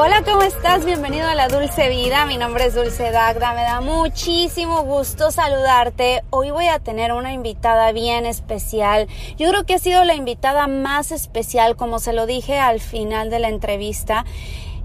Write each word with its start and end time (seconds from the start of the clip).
Hola, 0.00 0.22
¿cómo 0.22 0.42
estás? 0.42 0.84
Bienvenido 0.84 1.26
a 1.26 1.34
la 1.34 1.48
Dulce 1.48 1.88
Vida. 1.88 2.24
Mi 2.24 2.36
nombre 2.36 2.66
es 2.66 2.74
Dulce 2.76 3.10
Dagda. 3.10 3.52
Me 3.52 3.62
da 3.62 3.80
muchísimo 3.80 4.84
gusto 4.84 5.32
saludarte. 5.32 6.22
Hoy 6.30 6.52
voy 6.52 6.68
a 6.68 6.78
tener 6.78 7.12
una 7.12 7.32
invitada 7.32 7.90
bien 7.90 8.24
especial. 8.24 9.08
Yo 9.38 9.48
creo 9.48 9.66
que 9.66 9.74
ha 9.74 9.78
sido 9.80 10.04
la 10.04 10.14
invitada 10.14 10.68
más 10.68 11.10
especial, 11.10 11.74
como 11.74 11.98
se 11.98 12.12
lo 12.12 12.26
dije 12.26 12.60
al 12.60 12.78
final 12.78 13.28
de 13.28 13.40
la 13.40 13.48
entrevista. 13.48 14.24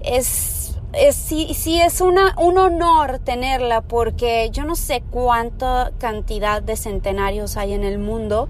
Es 0.02 0.73
es, 0.96 1.16
sí, 1.16 1.54
sí 1.54 1.80
es 1.80 2.00
una, 2.00 2.34
un 2.38 2.58
honor 2.58 3.18
tenerla 3.18 3.80
porque 3.82 4.50
yo 4.50 4.64
no 4.64 4.76
sé 4.76 5.02
cuánta 5.10 5.92
cantidad 5.98 6.62
de 6.62 6.76
centenarios 6.76 7.56
hay 7.56 7.72
en 7.72 7.84
el 7.84 7.98
mundo. 7.98 8.48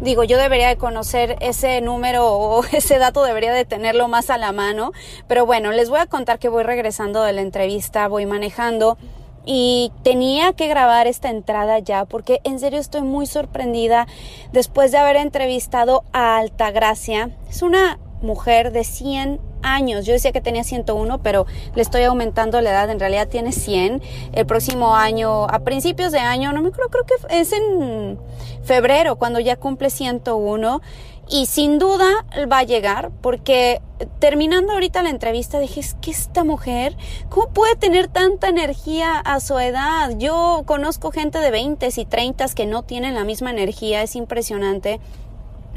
Digo, 0.00 0.24
yo 0.24 0.38
debería 0.38 0.68
de 0.68 0.76
conocer 0.76 1.36
ese 1.40 1.80
número 1.80 2.26
o 2.26 2.64
ese 2.72 2.98
dato 2.98 3.24
debería 3.24 3.52
de 3.52 3.64
tenerlo 3.64 4.08
más 4.08 4.30
a 4.30 4.38
la 4.38 4.52
mano. 4.52 4.92
Pero 5.26 5.46
bueno, 5.46 5.72
les 5.72 5.90
voy 5.90 6.00
a 6.00 6.06
contar 6.06 6.38
que 6.38 6.48
voy 6.48 6.62
regresando 6.62 7.22
de 7.22 7.32
la 7.32 7.40
entrevista, 7.40 8.08
voy 8.08 8.26
manejando 8.26 8.98
y 9.46 9.92
tenía 10.02 10.52
que 10.52 10.66
grabar 10.66 11.06
esta 11.06 11.30
entrada 11.30 11.78
ya 11.78 12.04
porque 12.04 12.40
en 12.42 12.58
serio 12.58 12.80
estoy 12.80 13.02
muy 13.02 13.26
sorprendida 13.26 14.08
después 14.52 14.90
de 14.90 14.98
haber 14.98 15.16
entrevistado 15.16 16.04
a 16.12 16.38
Altagracia. 16.38 17.30
Es 17.48 17.62
una 17.62 17.98
mujer 18.22 18.72
de 18.72 18.82
100 18.82 19.40
años. 19.74 20.06
Yo 20.06 20.12
decía 20.12 20.32
que 20.32 20.40
tenía 20.40 20.64
101, 20.64 21.22
pero 21.22 21.46
le 21.74 21.82
estoy 21.82 22.02
aumentando 22.04 22.60
la 22.60 22.70
edad. 22.70 22.90
En 22.90 23.00
realidad 23.00 23.28
tiene 23.28 23.52
100. 23.52 24.02
El 24.32 24.46
próximo 24.46 24.96
año, 24.96 25.44
a 25.44 25.60
principios 25.60 26.12
de 26.12 26.20
año, 26.20 26.52
no 26.52 26.62
me 26.62 26.70
creo, 26.70 26.88
creo 26.88 27.04
que 27.04 27.14
es 27.40 27.52
en 27.52 28.18
febrero, 28.62 29.16
cuando 29.16 29.40
ya 29.40 29.56
cumple 29.56 29.90
101. 29.90 30.80
Y 31.28 31.46
sin 31.46 31.80
duda 31.80 32.24
va 32.50 32.58
a 32.58 32.62
llegar, 32.62 33.10
porque 33.20 33.82
terminando 34.20 34.72
ahorita 34.72 35.02
la 35.02 35.10
entrevista 35.10 35.58
dije, 35.58 35.80
es 35.80 35.94
que 35.94 36.12
esta 36.12 36.44
mujer, 36.44 36.96
¿cómo 37.28 37.48
puede 37.48 37.74
tener 37.74 38.06
tanta 38.06 38.46
energía 38.46 39.18
a 39.18 39.40
su 39.40 39.58
edad? 39.58 40.12
Yo 40.18 40.62
conozco 40.66 41.10
gente 41.10 41.40
de 41.40 41.50
20 41.50 41.88
y 41.96 42.04
30 42.04 42.46
que 42.54 42.66
no 42.66 42.84
tienen 42.84 43.16
la 43.16 43.24
misma 43.24 43.50
energía, 43.50 44.04
es 44.04 44.14
impresionante 44.14 45.00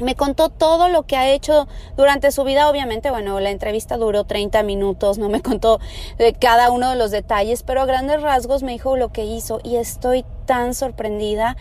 me 0.00 0.14
contó 0.14 0.48
todo 0.48 0.88
lo 0.88 1.04
que 1.04 1.16
ha 1.16 1.30
hecho 1.30 1.68
durante 1.96 2.32
su 2.32 2.44
vida. 2.44 2.68
Obviamente, 2.68 3.10
bueno, 3.10 3.40
la 3.40 3.50
entrevista 3.50 3.96
duró 3.96 4.24
30 4.24 4.62
minutos, 4.62 5.18
no 5.18 5.28
me 5.28 5.42
contó 5.42 5.80
de 6.18 6.32
cada 6.32 6.70
uno 6.70 6.90
de 6.90 6.96
los 6.96 7.10
detalles, 7.10 7.62
pero 7.62 7.82
a 7.82 7.86
grandes 7.86 8.22
rasgos 8.22 8.62
me 8.62 8.72
dijo 8.72 8.96
lo 8.96 9.12
que 9.12 9.24
hizo 9.24 9.60
y 9.62 9.76
estoy 9.76 10.24
tan 10.46 10.74
sorprendida. 10.74 11.56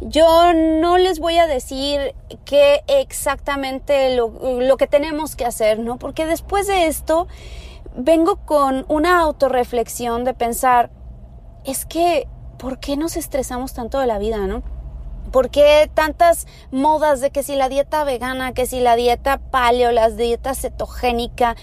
Yo 0.00 0.52
no 0.52 0.98
les 0.98 1.18
voy 1.20 1.38
a 1.38 1.46
decir 1.46 2.14
qué 2.44 2.82
exactamente 2.88 4.14
lo, 4.16 4.60
lo 4.60 4.76
que 4.76 4.86
tenemos 4.86 5.36
que 5.36 5.44
hacer, 5.44 5.78
¿no? 5.78 5.98
Porque 5.98 6.26
después 6.26 6.66
de 6.66 6.86
esto 6.86 7.28
vengo 7.96 8.36
con 8.44 8.84
una 8.88 9.20
autorreflexión 9.20 10.24
de 10.24 10.34
pensar, 10.34 10.90
es 11.64 11.86
que, 11.86 12.28
¿por 12.58 12.80
qué 12.80 12.96
nos 12.96 13.16
estresamos 13.16 13.72
tanto 13.72 13.98
de 13.98 14.06
la 14.06 14.18
vida, 14.18 14.38
no? 14.46 14.62
¿Por 15.34 15.50
qué 15.50 15.90
tantas 15.92 16.46
modas 16.70 17.20
de 17.20 17.32
que 17.32 17.42
si 17.42 17.56
la 17.56 17.68
dieta 17.68 18.04
vegana, 18.04 18.54
que 18.54 18.66
si 18.66 18.78
la 18.78 18.94
dieta 18.94 19.38
paleo, 19.38 19.90
las 19.90 20.16
dietas 20.16 20.60
cetogénica? 20.60 21.56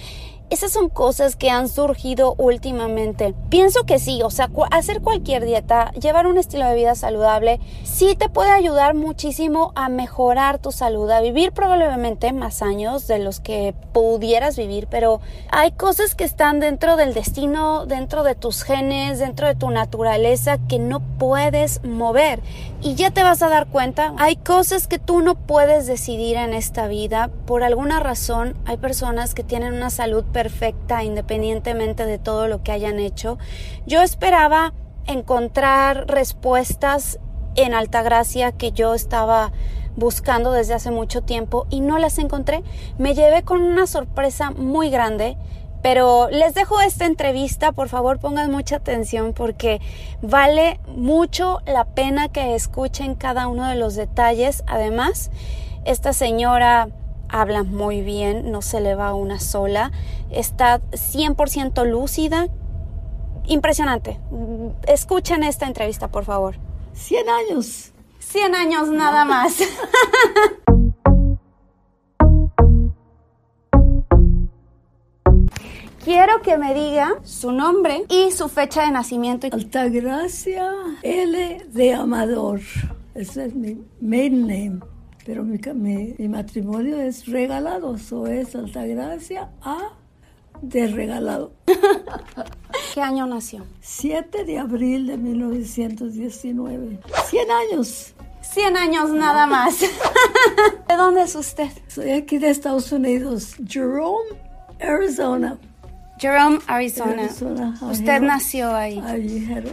Esas 0.52 0.74
son 0.74 0.90
cosas 0.90 1.38
que 1.38 1.50
han 1.50 1.70
surgido 1.70 2.36
últimamente. 2.38 3.34
Pienso 3.48 3.86
que 3.86 4.00
sí, 4.00 4.22
o 4.22 4.30
sea, 4.30 4.50
hacer 4.72 5.00
cualquier 5.02 5.46
dieta, 5.46 5.92
llevar 5.92 6.28
un 6.28 6.38
estilo 6.38 6.66
de 6.66 6.75
vida 6.75 6.94
saludable, 6.94 7.62
sí 7.86 8.18
te 8.18 8.28
puede 8.28 8.52
ayudar 8.52 8.94
muchísimo 8.94 9.72
a 9.75 9.88
mejorar 9.88 10.59
tu 10.59 10.74
salud, 10.74 11.09
a 11.09 11.22
vivir 11.22 11.53
probablemente 11.53 12.34
más 12.34 12.62
años 12.62 13.08
de 13.08 13.20
los 13.20 13.40
que 13.40 13.74
pudieras 13.94 14.58
vivir, 14.58 14.88
pero 14.92 15.22
hay 15.52 15.72
cosas 15.72 16.16
que 16.16 16.25
están 16.25 16.59
dentro 16.59 16.98
del 16.98 17.14
destino, 17.14 17.86
dentro 17.86 18.24
de 18.24 18.36
tus 18.36 18.64
genes, 18.64 19.20
dentro 19.20 19.48
de 19.48 19.56
tu 19.56 19.70
naturaleza 19.70 20.58
que 20.68 20.80
no 20.80 21.00
puedes 21.18 21.81
mover. 21.86 22.42
Y 22.81 22.96
ya 22.96 23.12
te 23.12 23.24
vas 23.24 23.42
a 23.42 23.48
dar 23.48 23.68
cuenta, 23.68 24.14
hay 24.18 24.36
cosas 24.36 24.88
que 24.88 25.00
tú 25.00 25.22
no 25.22 25.36
puedes 25.36 25.88
decidir 25.88 26.36
en 26.36 26.54
esta 26.54 26.88
vida. 26.88 27.30
Por 27.46 27.64
alguna 27.64 28.02
razón, 28.02 28.58
hay 28.66 28.75
personas 28.75 29.34
que 29.34 29.44
tienen 29.44 29.75
una 29.75 29.92
salud 29.92 30.25
independientemente 31.03 32.06
de 32.06 32.18
todo 32.18 32.47
lo 32.47 32.63
que 32.63 32.72
hayan 32.72 33.00
hecho. 33.00 33.38
Yo 33.85 34.02
esperaba 34.02 34.74
encontrar 35.06 36.07
respuestas 36.07 37.19
en 37.56 37.74
Altagracia 37.74 38.51
que 38.51 38.72
yo 38.72 38.94
estaba 38.94 39.51
buscando 39.96 40.51
desde 40.51 40.74
hace 40.74 40.91
mucho 40.91 41.22
tiempo 41.22 41.68
y 41.69 41.81
no 41.81 42.00
las 42.00 42.18
encontré. 42.18 42.63
Me 42.97 43.13
llevé 43.13 43.44
con 43.44 43.62
una 43.62 43.88
sorpresa 43.88 44.51
muy 44.51 44.90
grande, 44.90 45.38
pero 45.81 46.30
les 46.30 46.53
dejo 46.53 46.80
esta 46.80 47.06
entrevista, 47.06 47.72
por 47.72 47.90
favor 47.90 48.19
pongan 48.19 48.51
mucha 48.51 48.78
atención 48.78 49.34
porque 49.34 49.81
vale 50.22 50.80
mucho 50.88 51.59
la 51.66 51.85
pena 51.85 52.30
que 52.30 52.56
escuchen 52.56 53.16
cada 53.16 53.47
uno 53.47 53.68
de 53.68 53.75
los 53.75 53.96
detalles. 53.96 54.63
Además, 54.68 55.31
esta 55.84 56.13
señora 56.13 56.90
habla 57.31 57.64
muy 57.64 58.02
bien, 58.02 58.52
no 58.52 58.62
se 58.62 58.81
le 58.81 58.96
va 58.96 59.14
una 59.14 59.40
sola, 59.40 59.92
está 60.30 60.81
100% 60.92 61.86
lúcida. 61.86 62.47
Impresionante. 63.47 64.19
Escuchen 64.88 65.44
esta 65.44 65.66
entrevista, 65.66 66.09
por 66.09 66.25
favor. 66.25 66.56
100 66.94 67.30
años. 67.30 67.92
100 68.19 68.56
años 68.56 68.90
nada 68.90 69.25
más. 69.25 69.58
Quiero 76.03 76.42
que 76.42 76.58
me 76.58 76.74
diga 76.74 77.19
su 77.24 77.52
nombre 77.52 78.06
y 78.09 78.31
su 78.31 78.50
fecha 78.50 78.84
de 78.84 78.92
nacimiento. 78.92 79.48
Altagracia 79.52 80.72
L. 81.03 81.66
de 81.69 81.94
Amador. 81.94 82.62
Ese 83.13 83.46
es 83.46 83.56
mi 83.56 83.78
maiden 84.02 84.42
name. 84.42 84.80
Pero 85.26 85.44
mi, 85.44 85.59
mi, 86.18 86.28
matrimonio 86.28 87.00
es 87.00 87.28
regalado, 87.28 87.96
eso 87.96 88.26
es 88.28 88.56
Altagracia 88.56 89.50
A 89.62 89.94
de 90.62 90.88
regalado. 90.88 91.54
¿Qué 92.94 93.02
año 93.02 93.26
nació? 93.28 93.66
7 93.81 94.44
de 94.46 94.60
abril 94.60 95.08
de 95.08 95.18
1919. 95.18 97.00
100 97.30 97.52
años. 97.52 98.14
100 98.42 98.78
años 98.78 99.12
nada 99.12 99.46
más. 99.46 99.80
¿De 100.88 100.96
dónde 100.96 101.24
es 101.24 101.36
usted? 101.36 101.70
Soy 101.88 102.12
aquí 102.12 102.38
de 102.38 102.50
Estados 102.50 102.92
Unidos, 102.92 103.56
Jerome, 103.68 104.30
Arizona. 104.80 105.58
Jerome, 106.22 106.59
Arizona. 106.68 107.28
Usted 107.82 108.22
nació 108.22 108.76
ahí. 108.76 109.02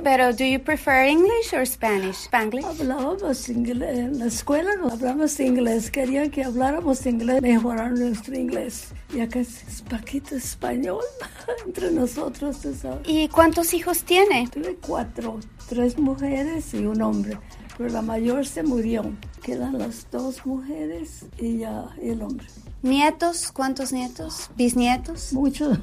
Pero, 0.03 0.33
¿do 0.33 0.45
you 0.45 0.59
prefer 0.59 1.07
English 1.07 1.53
or 1.53 1.67
Spanish? 1.67 2.25
Spanglish. 2.25 2.65
Hablábamos 2.65 3.51
inglés. 3.51 3.99
En 3.99 4.19
la 4.19 4.27
escuela 4.27 4.71
no 4.77 4.89
hablamos 4.89 5.39
inglés. 5.41 5.91
Querían 5.91 6.31
que 6.31 6.45
habláramos 6.45 7.05
inglés, 7.05 7.43
mejorar 7.43 7.93
nuestro 7.93 8.35
inglés. 8.35 8.95
Y 9.15 9.21
acá 9.21 9.41
es 9.41 9.85
paquito 9.91 10.37
español 10.37 11.03
entre 11.67 11.91
nosotros, 11.91 12.57
¿Y 13.05 13.29
cuántos 13.29 13.75
hijos 13.75 14.05
tiene? 14.05 14.49
Tuve 14.49 14.77
cuatro. 14.77 15.41
Tres 15.69 15.99
mujeres 15.99 16.73
y 16.73 16.87
un 16.87 17.03
hombre. 17.03 17.39
Pero 17.77 17.91
la 17.91 18.01
mayor 18.01 18.47
se 18.47 18.63
murió. 18.63 19.05
Quedan 19.43 19.79
las 19.79 20.11
dos 20.11 20.47
mujeres 20.47 21.27
y 21.37 21.59
ya 21.59 21.91
y 22.01 22.09
el 22.09 22.23
hombre. 22.23 22.47
¿Nietos? 22.83 23.51
¿Cuántos 23.53 23.93
nietos? 23.93 24.51
¿Bisnietos? 24.57 25.33
Muchos. 25.33 25.79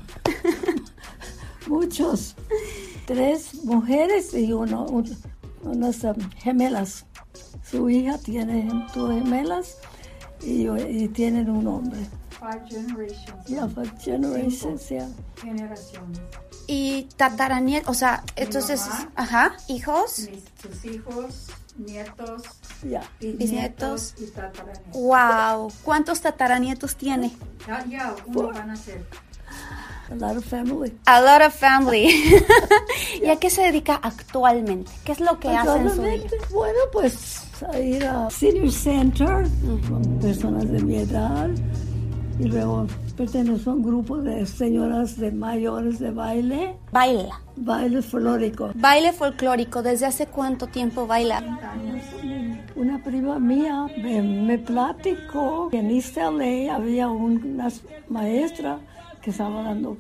Muchos. 1.68 2.36
Tres 3.06 3.64
mujeres 3.66 4.34
y 4.34 4.54
uno, 4.54 4.86
unas 5.64 6.04
um, 6.04 6.16
gemelas. 6.38 7.06
Su 7.70 7.90
hija 7.90 8.18
tiene 8.18 8.70
dos 8.96 9.12
gemelas 9.12 9.78
y, 10.42 10.68
y 10.70 11.08
tienen 11.10 11.50
un 11.50 11.68
hombre. 11.68 12.00
Five 12.40 12.64
generations. 12.70 13.46
Yeah, 13.48 13.68
five 13.68 13.92
generations, 14.00 14.90
yeah. 14.90 15.10
Generaciones. 15.42 16.20
Y 16.68 17.08
tataranietos, 17.18 17.90
o 17.90 17.94
sea, 17.94 18.24
entonces, 18.36 18.82
ajá, 19.16 19.58
hijos. 19.68 20.30
Mis, 20.30 20.46
tus 20.46 20.86
hijos, 20.86 21.48
nietos, 21.78 22.44
ya. 22.84 23.04
bisnietos, 23.20 24.16
y 24.20 24.26
tataranietos. 24.28 24.94
Wow, 24.94 25.72
¿cuántos 25.84 26.22
tataranietos 26.22 26.96
tiene? 26.96 27.32
Ya, 27.68 27.86
ya, 27.86 28.16
uno 28.28 28.52
van 28.52 28.72
a 28.72 28.76
ser. 28.76 29.06
A 30.12 30.16
lot 30.16 30.38
of 30.38 30.46
family. 30.46 30.94
A 31.06 31.22
lot 31.22 31.48
of 31.48 31.54
family. 31.54 32.36
¿Y 33.24 33.28
a 33.28 33.38
qué 33.38 33.50
se 33.50 33.64
dedica 33.64 33.96
actualmente? 33.96 34.92
¿Qué 35.04 35.14
es 35.14 35.20
lo 35.20 35.40
que 35.40 35.50
hace 35.50 35.78
en 35.78 35.90
su 35.90 36.02
vida? 36.02 36.24
Bueno, 36.52 36.80
pues 36.92 37.46
a 37.64 37.80
ir 37.80 38.06
a 38.06 38.30
Senior 38.30 38.72
Center 38.72 39.48
con 39.88 40.20
personas 40.20 40.70
de 40.70 40.82
mi 40.84 40.98
edad 40.98 41.50
y 42.38 42.44
luego 42.44 42.86
pertenezco 43.16 43.72
a 43.72 43.74
un 43.74 43.84
grupo 43.84 44.18
de 44.18 44.46
señoras 44.46 45.18
de 45.18 45.32
mayores 45.32 46.00
de 46.00 46.12
baile, 46.12 46.76
Baila. 46.92 47.40
baile 47.56 48.02
folclórico. 48.02 48.72
Baile 48.76 49.14
folclórico. 49.14 49.82
¿Desde 49.82 50.06
hace 50.06 50.28
cuánto 50.28 50.68
tiempo 50.68 51.08
baila? 51.08 51.42
Una 52.76 53.02
prima 53.02 53.40
mía 53.40 53.88
me, 54.02 54.22
me 54.22 54.58
platicó 54.58 55.70
que 55.70 55.78
en 55.80 55.92
East 55.92 56.18
LA 56.18 56.76
había 56.76 57.10
una 57.10 57.70
maestra 58.10 58.80
que 59.22 59.30
estaba 59.32 59.64
dando 59.64 59.98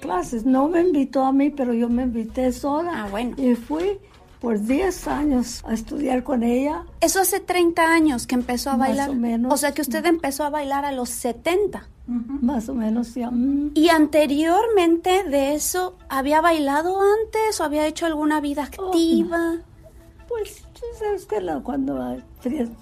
clases. 0.00 0.44
No 0.44 0.68
me 0.68 0.80
invitó 0.82 1.24
a 1.24 1.32
mí, 1.32 1.50
pero 1.50 1.72
yo 1.72 1.88
me 1.88 2.02
invité 2.04 2.52
sola. 2.52 3.04
Ah, 3.04 3.08
bueno. 3.10 3.34
Y 3.38 3.54
fui 3.54 3.98
por 4.40 4.60
10 4.60 5.08
años 5.08 5.62
a 5.66 5.72
estudiar 5.72 6.22
con 6.22 6.42
ella. 6.44 6.84
Eso 7.00 7.20
hace 7.20 7.40
30 7.40 7.82
años 7.90 8.26
que 8.26 8.34
empezó 8.36 8.70
a 8.70 8.76
Más 8.76 8.88
bailar. 8.88 9.10
o 9.10 9.14
menos. 9.14 9.58
sea 9.60 9.72
que 9.72 9.82
usted 9.82 10.04
empezó 10.06 10.44
a 10.44 10.50
bailar 10.50 10.84
a 10.84 10.92
los 10.92 11.08
70. 11.08 11.88
Más 12.06 12.68
o 12.68 12.74
menos, 12.74 13.14
ya. 13.14 13.30
mm, 13.30 13.72
¿Y 13.74 13.88
anteriormente 13.90 15.24
de 15.24 15.54
eso 15.54 15.96
había 16.08 16.40
bailado 16.40 17.00
antes 17.00 17.60
o 17.60 17.64
había 17.64 17.86
hecho 17.86 18.06
alguna 18.06 18.40
vida 18.40 18.62
activa? 18.64 19.56
Pues, 20.28 20.62
que 21.28 21.62
cuando 21.62 22.02
hay 22.02 22.22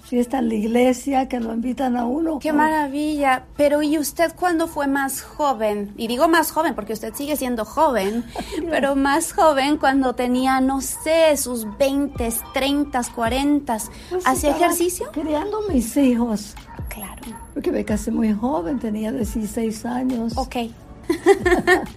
fiesta 0.03 0.39
en 0.39 0.49
la 0.49 0.55
iglesia, 0.55 1.27
que 1.27 1.39
lo 1.39 1.53
invitan 1.53 1.97
a 1.97 2.05
uno. 2.05 2.39
Qué 2.39 2.49
pues, 2.49 2.55
maravilla. 2.55 3.45
Pero 3.55 3.81
¿y 3.81 3.97
usted 3.97 4.33
cuando 4.35 4.67
fue 4.67 4.87
más 4.87 5.21
joven? 5.21 5.93
Y 5.97 6.07
digo 6.07 6.27
más 6.27 6.51
joven 6.51 6.75
porque 6.75 6.93
usted 6.93 7.13
sigue 7.13 7.35
siendo 7.35 7.65
joven, 7.65 8.23
pero 8.69 8.95
más 8.95 9.33
joven 9.33 9.77
cuando 9.77 10.13
tenía, 10.15 10.61
no 10.61 10.81
sé, 10.81 11.35
sus 11.37 11.65
20, 11.77 12.33
30, 12.53 13.01
40. 13.15 13.77
pues, 14.09 14.27
¿Hacía 14.27 14.51
ejercicio? 14.51 15.09
Criando 15.11 15.61
mis 15.69 15.95
hijos. 15.97 16.55
Claro. 16.89 17.21
Porque 17.53 17.71
me 17.71 17.83
casé 17.83 18.11
muy 18.11 18.33
joven, 18.33 18.79
tenía 18.79 19.11
16 19.11 19.85
años. 19.85 20.37
Ok. 20.37 20.55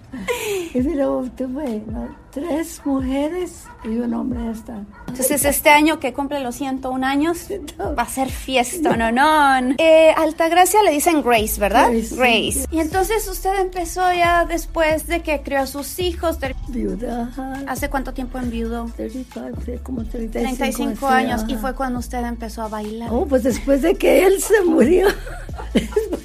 Y 0.81 0.81
luego 0.81 1.23
tuve 1.37 1.83
¿no? 1.87 2.15
tres 2.31 2.81
mujeres 2.85 3.65
y 3.83 3.89
un 3.89 4.13
hombre 4.13 4.39
hasta. 4.49 4.83
Entonces 5.07 5.43
este 5.43 5.69
año 5.69 5.99
que 5.99 6.13
cumple 6.13 6.39
los 6.39 6.55
101 6.55 7.05
años 7.05 7.47
va 7.97 8.03
a 8.03 8.07
ser 8.07 8.29
fiesta, 8.29 8.95
no, 8.95 9.11
no. 9.11 9.75
Eh, 9.77 10.11
Altagracia 10.15 10.81
le 10.83 10.91
dicen 10.91 11.21
Grace, 11.23 11.59
¿verdad? 11.59 11.89
Grace, 11.89 12.51
sí. 12.51 12.65
Y 12.71 12.79
entonces 12.79 13.27
usted 13.27 13.59
empezó 13.59 14.01
ya 14.13 14.45
después 14.45 15.07
de 15.07 15.21
que 15.21 15.41
crió 15.41 15.59
a 15.59 15.67
sus 15.67 15.99
hijos. 15.99 16.39
de- 16.39 16.55
Viuda, 16.69 17.23
ajá, 17.23 17.53
¿Hace 17.67 17.89
cuánto 17.89 18.13
tiempo 18.13 18.37
enviudó? 18.37 18.89
35, 18.95 19.61
sí, 19.65 19.71
como 19.83 20.05
35, 20.05 20.55
35 20.57 20.95
sí, 20.99 21.05
años. 21.13 21.43
Y 21.47 21.53
ajá. 21.53 21.61
fue 21.61 21.75
cuando 21.75 21.99
usted 21.99 22.23
empezó 22.23 22.61
a 22.61 22.67
bailar. 22.69 23.09
Oh, 23.11 23.25
pues 23.25 23.43
después 23.43 23.81
de 23.81 23.95
que 23.95 24.25
él 24.25 24.41
se 24.41 24.61
murió. 24.63 25.07
después 25.73 26.23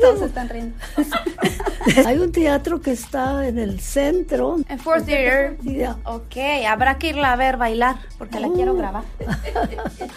Todos 0.00 0.22
están 0.22 0.48
riendo. 0.48 0.76
Hay 2.06 2.18
un 2.18 2.32
teatro 2.32 2.80
que 2.80 2.92
está 2.92 3.46
en 3.46 3.58
el 3.58 3.78
centro. 3.80 4.56
En 4.68 4.78
Fourth 4.78 5.04
Theater. 5.06 5.56
Ok, 6.04 6.36
habrá 6.66 6.98
que 6.98 7.08
irla 7.08 7.32
a 7.32 7.36
ver 7.36 7.56
bailar, 7.56 7.96
porque 8.18 8.40
la 8.40 8.48
quiero 8.50 8.74
grabar. 8.74 9.04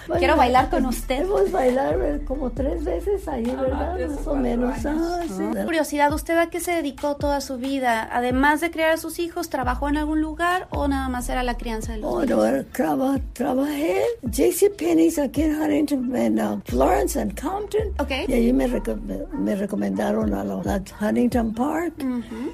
Bueno, 0.07 0.19
Quiero 0.19 0.36
bailar 0.38 0.69
con 0.69 0.86
usted. 0.86 1.21
Hemos 1.24 1.51
bailado 1.51 2.01
eh, 2.04 2.21
como 2.25 2.50
tres 2.51 2.83
veces 2.83 3.27
ahí, 3.27 3.44
¿verdad? 3.44 3.98
Más 4.07 4.25
o 4.27 4.36
menos. 4.36 4.86
Ah, 4.86 5.19
sí. 5.27 5.44
Curiosidad, 5.65 6.13
¿usted 6.13 6.38
a 6.38 6.50
qué 6.50 6.59
se 6.62 6.71
dedicó 6.71 7.15
toda 7.18 7.42
su 7.42 7.57
vida? 7.57 8.07
Además 8.12 8.62
de 8.62 8.71
criar 8.71 8.92
a 8.92 8.98
sus 8.98 9.19
hijos, 9.19 9.50
¿trabajó 9.50 9.89
en 9.89 9.98
algún 9.98 10.21
lugar 10.21 10.68
o 10.71 10.88
nada 10.88 11.09
más 11.09 11.27
era 11.30 11.44
la 11.44 11.57
crianza 11.57 11.92
de 11.94 12.00
los 12.00 12.09
Oh, 12.13 12.24
hijos? 12.24 12.30
no, 12.38 12.45
era- 12.45 12.63
traba- 12.63 13.19
trabajé 13.33 14.01
en 14.24 14.31
J.C. 14.31 14.69
Penney's 14.69 15.19
aquí 15.19 15.42
en 15.44 15.62
Huntington, 15.62 16.15
en 16.15 16.39
uh, 16.39 16.62
Florence 16.65 17.19
and 17.19 17.39
Compton. 17.39 17.88
Ok. 18.00 18.12
Y 18.30 18.33
allí 18.33 18.54
me, 18.54 18.68
reco- 18.69 18.98
me 19.47 19.55
recomendaron 19.55 20.33
a 20.33 20.44
la, 20.44 20.81
Huntington 20.99 21.53
Park, 21.53 21.94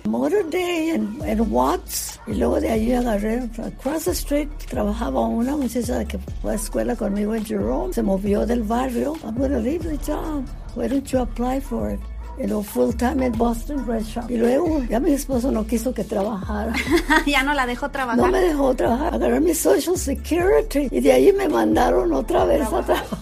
Motor 0.04 0.48
Day 0.51 0.92
en, 0.92 1.18
en 1.25 1.51
Watts. 1.51 2.19
Y 2.28 2.36
luego 2.36 2.62
de 2.62 2.69
allí 2.69 2.94
agarré 2.94 3.50
across 3.57 4.06
the 4.06 4.12
street. 4.12 4.48
Trabajaba 4.69 5.22
una 5.22 5.57
muchacha 5.57 6.06
que 6.06 6.19
fue 6.19 6.51
a 6.51 6.56
escuela 6.56 6.95
conmigo 6.95 7.34
en 7.34 7.44
Jerome. 7.44 7.92
Se 7.94 8.04
movió 8.04 8.45
del 8.45 8.62
barrio. 8.62 9.16
I'm 9.24 9.36
going 9.36 9.50
to 9.50 9.60
leave 9.60 9.84
the 9.84 9.98
job. 10.06 10.45
Why 10.75 10.88
don't 10.88 11.07
you 11.12 11.19
apply 11.19 11.62
for 11.62 11.92
it? 11.92 12.00
Y 12.38 12.45
luego 12.48 12.63
full 12.63 12.94
time 12.94 13.25
en 13.25 13.31
Boston 13.34 13.88
Red 13.88 14.04
Shop. 14.04 14.30
Y 14.30 14.38
luego 14.38 14.84
ya 14.84 15.00
mi 15.00 15.13
esposo 15.13 15.51
no 15.51 15.66
quiso 15.66 15.94
que 15.95 16.04
trabajara. 16.04 16.74
ya 17.25 17.42
no 17.42 17.56
la 17.56 17.66
dejó 17.66 17.90
trabajar. 17.90 18.24
No 18.24 18.28
me 18.28 18.40
dejó 18.40 18.75
trabajar, 18.75 19.16
agarré 19.16 19.40
mi 19.40 19.56
Social 19.56 19.98
Security 19.98 20.90
y 20.92 21.01
de 21.01 21.12
ahí 21.12 21.34
me 21.34 21.50
mandaron 21.50 22.13
otra 22.13 22.45
vez 22.45 22.68
a 22.72 22.81
trabajar. 22.84 23.18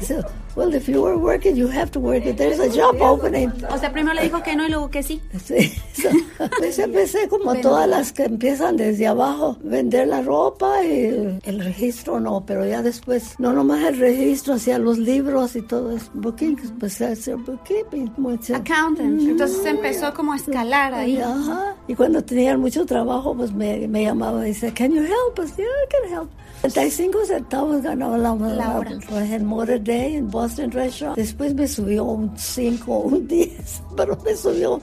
Well, 0.56 0.72
if 0.72 0.88
you 0.88 1.02
were 1.02 1.16
working, 1.16 1.56
you 1.56 1.68
have 1.68 1.90
to 1.92 2.00
work. 2.00 2.24
If 2.24 2.36
there's 2.36 2.60
a 2.60 2.68
job 2.68 3.00
opening. 3.00 3.50
O 3.70 3.78
sea, 3.78 3.92
primero 3.92 4.14
le 4.14 4.22
dijo 4.22 4.42
que 4.42 4.54
no 4.54 4.66
y 4.66 4.70
luego 4.70 4.88
que 4.88 5.02
sí. 5.02 5.20
Sí, 5.44 5.72
pues 6.58 6.78
empecé 6.78 7.28
como 7.28 7.54
todas 7.56 7.88
las 7.88 8.12
que 8.12 8.24
empiezan 8.24 8.76
desde 8.76 9.06
abajo, 9.06 9.56
vender 9.62 10.08
la 10.08 10.22
ropa 10.22 10.82
y 10.84 11.40
el 11.42 11.64
registro 11.64 12.20
no, 12.20 12.44
pero 12.46 12.64
ya 12.66 12.82
después, 12.82 13.34
no 13.38 13.52
nomás 13.52 13.84
el 13.84 13.98
registro, 13.98 14.54
hacía 14.54 14.78
los 14.78 14.98
libros 14.98 15.56
y 15.56 15.62
todo 15.62 15.96
eso, 15.96 16.10
booking, 16.14 16.58
empecé 16.62 17.06
a 17.06 17.10
hacer 17.12 17.36
bookkeeping. 17.36 18.12
mucho. 18.16 18.54
Accountant. 18.56 19.20
Entonces 19.20 19.64
empezó 19.66 20.12
como 20.14 20.32
a 20.32 20.36
escalar 20.36 20.94
ahí. 20.94 21.18
Ajá. 21.18 21.76
Y 21.88 21.94
cuando 21.94 22.22
tenían 22.22 22.60
mucho 22.60 22.86
trabajo, 22.86 23.34
pues 23.34 23.52
me, 23.52 23.86
me 23.88 24.04
llamaba 24.04 24.44
y 24.44 24.48
decía, 24.52 24.72
can 24.72 24.92
you 24.92 25.02
help 25.02 25.38
us? 25.38 25.56
Yeah, 25.56 25.64
I 25.64 25.88
can 25.90 26.12
help. 26.12 26.30
35 26.64 27.26
centavos 27.26 27.82
ganaba 27.82 28.16
la, 28.16 28.34
La 28.34 28.78
hora. 28.78 28.90
pues, 29.06 29.30
en 29.30 29.44
Motor 29.44 29.84
Day, 29.84 30.16
en 30.16 30.30
Boston 30.30 30.70
Restaurant. 30.70 31.14
Después 31.14 31.54
me 31.54 31.68
subió 31.68 32.04
un 32.04 32.32
5 32.38 32.98
un 33.00 33.28
10, 33.28 33.82
pero 33.96 34.18
me 34.24 34.34
subió, 34.34 34.80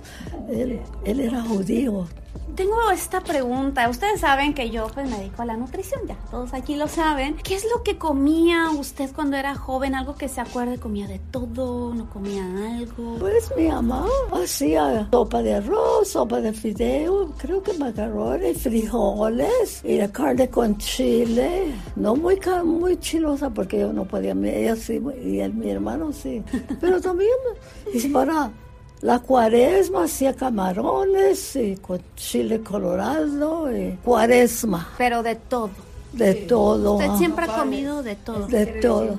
él, 0.51 0.79
él 1.05 1.19
era 1.19 1.41
judío. 1.41 2.07
Tengo 2.55 2.91
esta 2.91 3.21
pregunta. 3.21 3.89
Ustedes 3.89 4.19
saben 4.19 4.53
que 4.53 4.69
yo 4.69 4.87
pues 4.93 5.09
me 5.09 5.17
dedico 5.17 5.41
a 5.41 5.45
la 5.45 5.55
nutrición, 5.55 6.01
ya 6.05 6.15
todos 6.29 6.53
aquí 6.53 6.75
lo 6.75 6.87
saben. 6.87 7.35
¿Qué 7.37 7.55
es 7.55 7.65
lo 7.73 7.81
que 7.81 7.97
comía 7.97 8.69
usted 8.71 9.09
cuando 9.15 9.37
era 9.37 9.55
joven? 9.55 9.95
Algo 9.95 10.15
que 10.15 10.27
se 10.27 10.41
acuerde, 10.41 10.77
comía 10.77 11.07
de 11.07 11.19
todo, 11.31 11.93
no 11.93 12.09
comía 12.09 12.43
algo. 12.75 13.15
Pues 13.19 13.51
mi 13.57 13.67
mamá 13.67 14.05
hacía 14.31 15.07
sopa 15.11 15.41
de 15.41 15.55
arroz, 15.55 16.09
sopa 16.09 16.41
de 16.41 16.51
fideo, 16.51 17.31
creo 17.37 17.63
que 17.63 17.73
macarrones, 17.73 18.61
frijoles 18.61 19.81
y 19.83 19.97
la 19.97 20.11
carne 20.11 20.49
con 20.49 20.77
chile. 20.77 21.73
No 21.95 22.15
muy, 22.15 22.37
muy 22.65 22.97
chilosa 22.97 23.49
porque 23.49 23.79
yo 23.79 23.93
no 23.93 24.05
podía, 24.05 24.33
ella 24.33 24.75
sí 24.75 24.95
y 24.95 25.49
mi 25.49 25.71
hermano 25.71 26.11
sí. 26.11 26.43
Pero 26.81 26.99
también 26.99 27.31
y 27.93 28.07
para 28.09 28.51
la 29.01 29.19
cuaresma 29.19 30.03
hacía 30.03 30.33
camarones 30.35 31.55
y 31.55 31.75
con 31.77 31.99
chile 32.15 32.61
colorado 32.61 33.75
y 33.75 33.97
cuaresma, 34.03 34.89
Pero 34.97 35.23
de 35.23 35.35
todo. 35.35 35.69
de 36.13 36.33
todo. 36.35 36.93
Usted 36.95 37.07
ajá, 37.07 37.17
siempre 37.17 37.45
ha 37.45 37.55
comido 37.57 38.03
de 38.03 38.15
todo. 38.15 38.47
de 38.47 38.65
todo. 38.65 39.17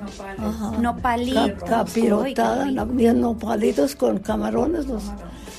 Nopalitos. 0.79 1.51
Cap- 1.63 1.67
capirotada, 1.69 2.67
había 2.81 3.13
nopalitos 3.13 3.95
con 3.95 4.19
camarones. 4.19 4.85
Los, 4.87 5.03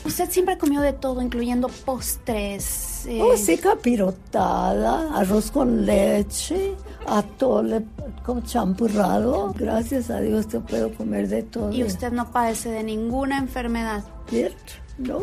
Usted 0.04 0.30
siempre 0.30 0.58
comió 0.58 0.80
de 0.82 0.92
todo, 0.92 1.22
incluyendo 1.22 1.68
postres. 1.68 3.06
eh, 3.06 3.20
Oh, 3.22 3.36
sí, 3.36 3.56
capirotada, 3.56 5.18
arroz 5.18 5.50
con 5.50 5.86
leche, 5.86 6.74
atole 7.06 7.82
con 8.24 8.42
champurrado. 8.42 9.54
Gracias 9.58 10.10
a 10.10 10.20
Dios 10.20 10.46
te 10.48 10.60
puedo 10.60 10.92
comer 10.94 11.28
de 11.28 11.42
todo. 11.42 11.72
Y 11.72 11.84
usted 11.84 12.12
no 12.12 12.30
padece 12.30 12.70
de 12.70 12.82
ninguna 12.82 13.38
enfermedad. 13.38 14.04
¿Cierto? 14.28 14.72
¿No? 14.98 15.20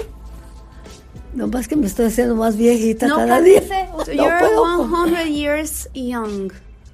No 1.34 1.48
más 1.48 1.68
que 1.68 1.76
me 1.76 1.88
estoy 1.88 2.08
haciendo 2.08 2.36
más 2.36 2.58
viejita 2.58 3.08
No 3.08 3.16
cada 3.18 3.40
día. 3.42 3.62
No 3.62 4.04
You're 4.06 4.40
puedo 4.40 4.88
comer. 4.90 5.16
100 5.28 5.34
years 5.34 5.90
young, 5.94 6.52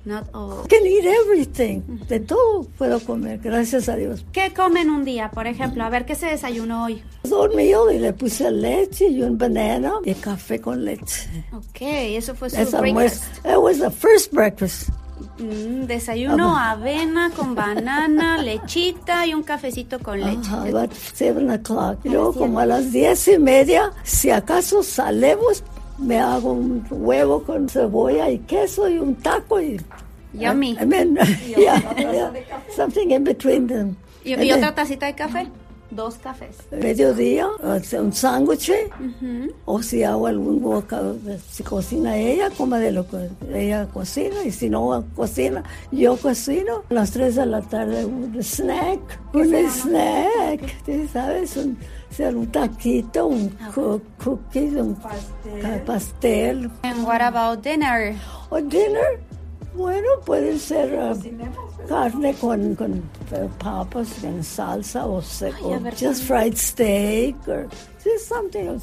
not. 0.07 0.25
I 0.33 0.67
can 0.67 0.85
eat 0.85 1.05
everything. 1.05 1.81
De 2.07 2.19
todo 2.19 2.63
puedo 2.77 2.99
comer, 2.99 3.39
gracias 3.39 3.89
a 3.89 3.95
Dios. 3.95 4.25
¿Qué 4.31 4.53
comen 4.53 4.89
un 4.89 5.05
día, 5.05 5.29
por 5.29 5.45
ejemplo? 5.45 5.83
A 5.83 5.89
ver, 5.89 6.05
¿qué 6.05 6.15
se 6.15 6.27
desayunó 6.27 6.85
hoy? 6.85 7.03
Dormido 7.23 7.91
y 7.91 7.99
le 7.99 8.13
puse 8.13 8.49
leche 8.49 9.09
y 9.09 9.21
un 9.21 9.37
banana 9.37 9.93
y 10.03 10.13
café 10.15 10.59
con 10.59 10.83
leche. 10.83 11.29
Ok, 11.53 11.81
eso 11.81 12.33
fue 12.33 12.49
su 12.49 12.55
That's 12.55 12.71
breakfast. 12.71 13.43
That 13.43 13.61
was 13.61 13.79
the 13.79 13.91
first 13.91 14.31
breakfast. 14.33 14.89
Mm, 15.39 15.85
desayuno, 15.85 16.57
avena 16.57 17.31
con 17.35 17.55
banana, 17.55 18.37
lechita 18.41 19.25
y 19.25 19.33
un 19.33 19.43
cafecito 19.43 19.99
con 19.99 20.19
leche. 20.19 20.47
Ajá, 20.47 20.63
about 20.63 20.91
seven 20.93 21.51
o'clock. 21.51 21.99
Y 22.03 22.09
luego 22.09 22.33
como 22.33 22.59
a 22.59 22.65
las 22.65 22.91
diez 22.91 23.27
y 23.27 23.37
media, 23.37 23.91
si 24.03 24.29
acaso 24.31 24.83
salemos, 24.83 25.63
me 25.97 26.19
hago 26.19 26.53
un 26.53 26.85
huevo 26.89 27.43
con 27.43 27.67
cebolla 27.69 28.29
y 28.29 28.39
queso 28.39 28.87
y 28.87 28.97
un 28.97 29.15
taco 29.15 29.59
y... 29.61 29.79
Yummy. 30.33 30.77
I 30.79 30.85
mean, 30.85 31.15
yeah, 31.57 31.81
yeah, 31.97 32.31
something 32.75 33.11
in 33.11 33.23
between 33.23 33.67
them. 33.67 33.95
¿Y, 34.23 34.35
y 34.35 34.51
otra 34.51 34.75
tacita 34.75 35.07
de 35.07 35.15
café? 35.15 35.47
Dos 35.89 36.15
cafés. 36.15 36.57
Mediodía, 36.69 37.47
un 37.97 38.11
sándwich, 38.11 38.73
o 39.63 39.81
si 39.81 40.03
hago 40.03 40.27
algún 40.27 40.61
bocado, 40.61 41.15
si 41.49 41.63
cocina 41.63 42.17
ella, 42.17 42.49
come 42.49 42.77
de 42.79 42.91
lo 42.91 43.07
que 43.07 43.29
ella 43.53 43.87
cocina, 43.87 44.43
y 44.43 44.51
si 44.51 44.69
no 44.69 45.05
cocina, 45.15 45.63
yo 45.91 46.17
cocino. 46.17 46.83
A 46.89 46.93
las 46.93 47.11
3 47.11 47.35
de 47.35 47.45
la 47.45 47.61
tarde, 47.61 48.03
un 48.03 48.35
snack, 48.43 48.99
un 49.33 49.55
snack, 49.55 50.85
¿sí 50.85 51.07
¿sabes? 51.07 51.55
Un, 51.55 51.77
sea 52.09 52.29
un 52.29 52.47
taquito, 52.47 53.27
un 53.27 53.49
cu- 53.73 54.01
cookie, 54.23 54.75
un 54.79 54.95
Pastel. 54.95 55.81
pastel. 55.85 56.71
And 56.83 57.03
what 57.05 57.21
about 57.21 57.61
dinner? 57.63 58.15
O 58.49 58.59
dinner, 58.61 59.19
bueno, 59.75 60.07
puede 60.25 60.57
ser 60.57 60.93
uh, 60.97 61.15
carne 61.87 62.33
con, 62.35 62.75
con 62.75 63.03
papas 63.59 64.23
en 64.23 64.43
salsa 64.43 65.05
o, 65.05 65.21
se- 65.21 65.47
Ay, 65.47 65.61
o 65.63 65.73
a 65.75 65.91
just 65.91 66.23
fried 66.23 66.55
steak 66.57 67.35
or 67.47 67.67
just 68.03 68.27
something 68.27 68.67
or 68.69 68.79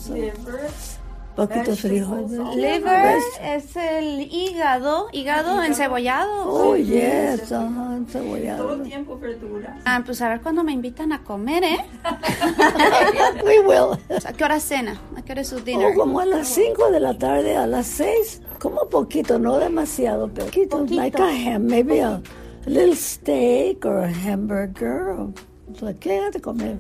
Poquitos 1.37 1.81
frijoles. 1.81 2.31
Liver 2.55 3.19
es 3.43 3.75
el 3.77 4.21
hígado, 4.33 5.09
hígado 5.13 5.63
encebollado. 5.65 6.45
Oh, 6.47 6.77
yes, 6.77 7.51
ajá, 7.51 7.69
Todo 7.75 7.97
encebollado. 7.97 8.83
tiempo 8.83 9.19
verduras. 9.19 9.77
Ah, 9.85 10.01
pues 10.07 10.23
a 10.23 10.29
ver 10.29 10.41
cuándo 10.43 10.63
me 10.63 10.73
invitan 10.73 11.13
a 11.13 11.25
comer, 11.25 11.65
¿eh? 11.65 11.79
We 13.45 13.61
will. 13.61 13.99
¿A 14.25 14.33
qué 14.33 14.45
hora 14.45 14.61
cena? 14.61 15.01
¿A 15.17 15.23
qué 15.23 15.33
hora 15.33 15.41
es 15.41 15.49
su 15.49 15.59
dinner? 15.61 15.93
O 15.93 15.99
como 15.99 16.21
a 16.21 16.27
las 16.27 16.47
5 16.49 16.91
de 16.93 17.01
la 17.01 17.19
tarde, 17.19 17.57
a 17.57 17.67
las 17.67 17.87
6, 17.87 18.43
como 18.61 18.89
poquito, 18.89 19.39
no 19.39 19.59
demasiado, 19.59 20.31
pero 20.33 20.47
poquito, 20.47 20.79
Poquito. 20.79 21.01
like 21.03 21.21
a 21.21 21.27
ham, 21.57 21.67
maybe 21.67 22.01
a 22.01 22.21
little 22.67 22.95
steak 22.95 23.85
or 23.85 24.05
a 24.05 24.09
hamburger. 24.09 25.09
O, 25.19 25.33
o 25.73 25.75
sea, 25.79 25.93
¿qué 25.95 26.21
de 26.33 26.41
comer? 26.41 26.77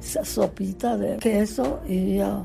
Esa 0.00 0.24
sopita 0.24 0.96
de 0.98 1.16
queso 1.18 1.80
y, 1.88 2.20
uh, 2.20 2.44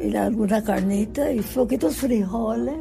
y, 0.00 0.08
y 0.08 0.16
alguna 0.16 0.62
carnita 0.62 1.30
y 1.32 1.40
poquitos 1.40 1.96
frijoles, 1.96 2.76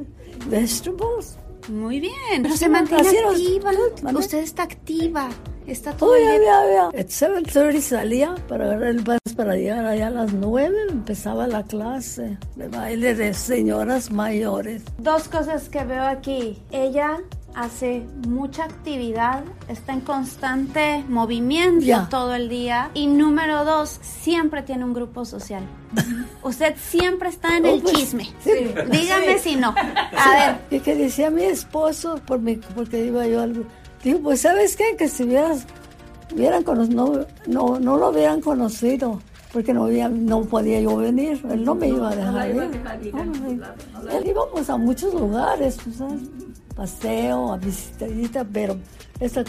vegetables. 0.50 1.38
Muy 1.70 2.00
bien. 2.00 2.42
Pero 2.42 2.58
se 2.58 2.68
mantiene 2.68 3.08
activa. 3.30 3.72
Usted 4.18 4.40
está 4.40 4.64
activa. 4.64 5.30
Está 5.68 5.94
todo 5.96 6.12
Oh, 6.12 6.16
el 6.16 6.24
ya, 6.24 6.32
día. 6.40 6.42
ya, 6.42 6.92
ya. 6.92 7.00
At 7.02 7.08
7.30 7.08 7.82
salía 7.82 8.36
para 8.48 8.66
agarrar 8.66 8.90
el 8.90 9.02
bus 9.02 9.20
para 9.38 9.56
llegar 9.56 9.86
allá 9.86 10.08
a 10.08 10.10
las 10.10 10.34
9. 10.34 10.76
Empezaba 10.90 11.46
la 11.48 11.64
clase 11.64 12.40
de 12.56 12.68
baile 12.68 13.14
de 13.14 13.34
señoras 13.36 14.10
mayores. 14.12 14.82
Dos 14.98 15.28
cosas 15.28 15.70
que 15.70 15.84
veo 15.84 16.02
aquí. 16.04 16.58
Ella 16.72 17.20
hace 17.56 18.06
mucha 18.28 18.64
actividad, 18.66 19.44
está 19.68 19.94
en 19.94 20.02
constante 20.02 21.04
movimiento 21.10 21.86
Ya. 21.86 22.08
todo 22.10 22.34
el 22.34 22.50
día. 22.50 22.90
Y 22.94 23.08
número 23.08 23.66
dos, 23.66 24.00
siempre 24.02 24.62
tiene 24.64 24.86
un 24.86 24.94
grupo 24.94 25.26
social. 25.26 25.64
Usted 26.44 26.76
siempre 26.78 27.30
está 27.30 27.58
en 27.58 27.66
Oh, 27.66 27.70
el 27.76 27.82
pues, 27.82 27.94
chisme. 27.96 28.24
sí. 28.44 28.52
Dígame 28.92 29.38
si 29.40 29.56
no. 29.56 29.70
A 29.76 30.34
ver, 30.34 30.58
Y 30.70 30.80
que 30.80 30.96
decía 30.96 31.30
mi 31.30 31.44
esposo, 31.44 32.20
por 32.26 32.40
mi, 32.40 32.56
porque 32.56 33.06
iba 33.06 33.26
yo 33.28 33.42
algo. 33.42 33.64
Digo, 34.04 34.20
pues, 34.22 34.42
¿sabes 34.42 34.76
qué? 34.76 34.96
Que 34.98 35.08
si 35.08 35.24
hubieras, 35.24 35.66
hubieran 36.34 36.64
cono- 36.64 36.86
no, 36.88 37.26
no, 37.48 37.80
no 37.80 37.98
lo 37.98 38.10
hubieran 38.10 38.42
conocido, 38.42 39.22
porque 39.54 39.74
no, 39.74 39.84
había, 39.86 40.08
no 40.10 40.42
podía 40.46 40.80
yo 40.82 40.96
venir. 40.98 41.40
Él 41.52 41.64
no 41.66 41.76
me 41.76 41.90
iba 41.90 42.10
a 42.10 42.16
dejar 42.16 42.34
la 42.34 42.50
iba 42.50 42.64
a 42.64 42.66
ir. 42.66 42.72
dejar 42.72 43.06
ir 43.06 43.16
a 43.16 43.26
No, 43.26 44.10
Él 44.10 44.28
íbamos 44.28 44.70
a 44.70 44.78
muchos 44.78 45.14
lugares, 45.14 45.78
¿sabes? 45.98 46.22
Paseo, 46.82 47.54
a 47.54 47.58
visitadita, 47.58 48.44
pero 48.44 48.76
esa, 49.20 49.44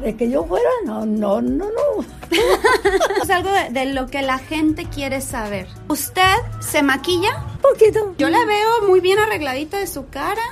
de 0.00 0.14
que 0.16 0.28
yo 0.28 0.44
fuera, 0.44 0.68
no, 0.84 1.06
no, 1.06 1.40
no, 1.40 1.64
no. 1.64 2.04
es 3.22 3.30
algo 3.30 3.50
de, 3.50 3.70
de 3.70 3.94
lo 3.94 4.06
que 4.06 4.20
la 4.20 4.36
gente 4.38 4.84
quiere 4.84 5.22
saber. 5.22 5.66
¿Usted 5.88 6.34
se 6.60 6.82
maquilla? 6.82 7.42
poquito, 7.62 8.14
Yo 8.18 8.28
la 8.28 8.44
veo 8.44 8.86
muy 8.86 9.00
bien 9.00 9.18
arregladita 9.18 9.78
de 9.78 9.86
su 9.86 10.08
cara. 10.08 10.42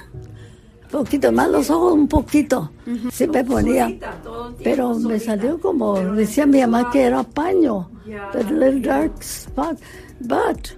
poquito, 0.90 1.30
más 1.32 1.50
los 1.50 1.68
ojos 1.68 1.92
un 1.92 2.08
poquito. 2.08 2.70
Sí 3.12 3.26
me 3.28 3.44
ponía. 3.44 3.84
Solita, 3.84 4.12
todo 4.24 4.48
el 4.48 4.54
tiempo 4.54 4.64
Pero 4.64 4.94
me 4.98 5.20
salió 5.20 5.60
como, 5.60 5.94
Pero 5.96 6.14
decía 6.14 6.46
mi 6.46 6.60
mamá 6.62 6.90
que 6.90 7.02
era 7.02 7.22
paño, 7.24 7.90
the 8.32 8.42
little 8.44 8.80
dark 8.80 9.12
spot. 9.20 9.76
But 10.20 10.70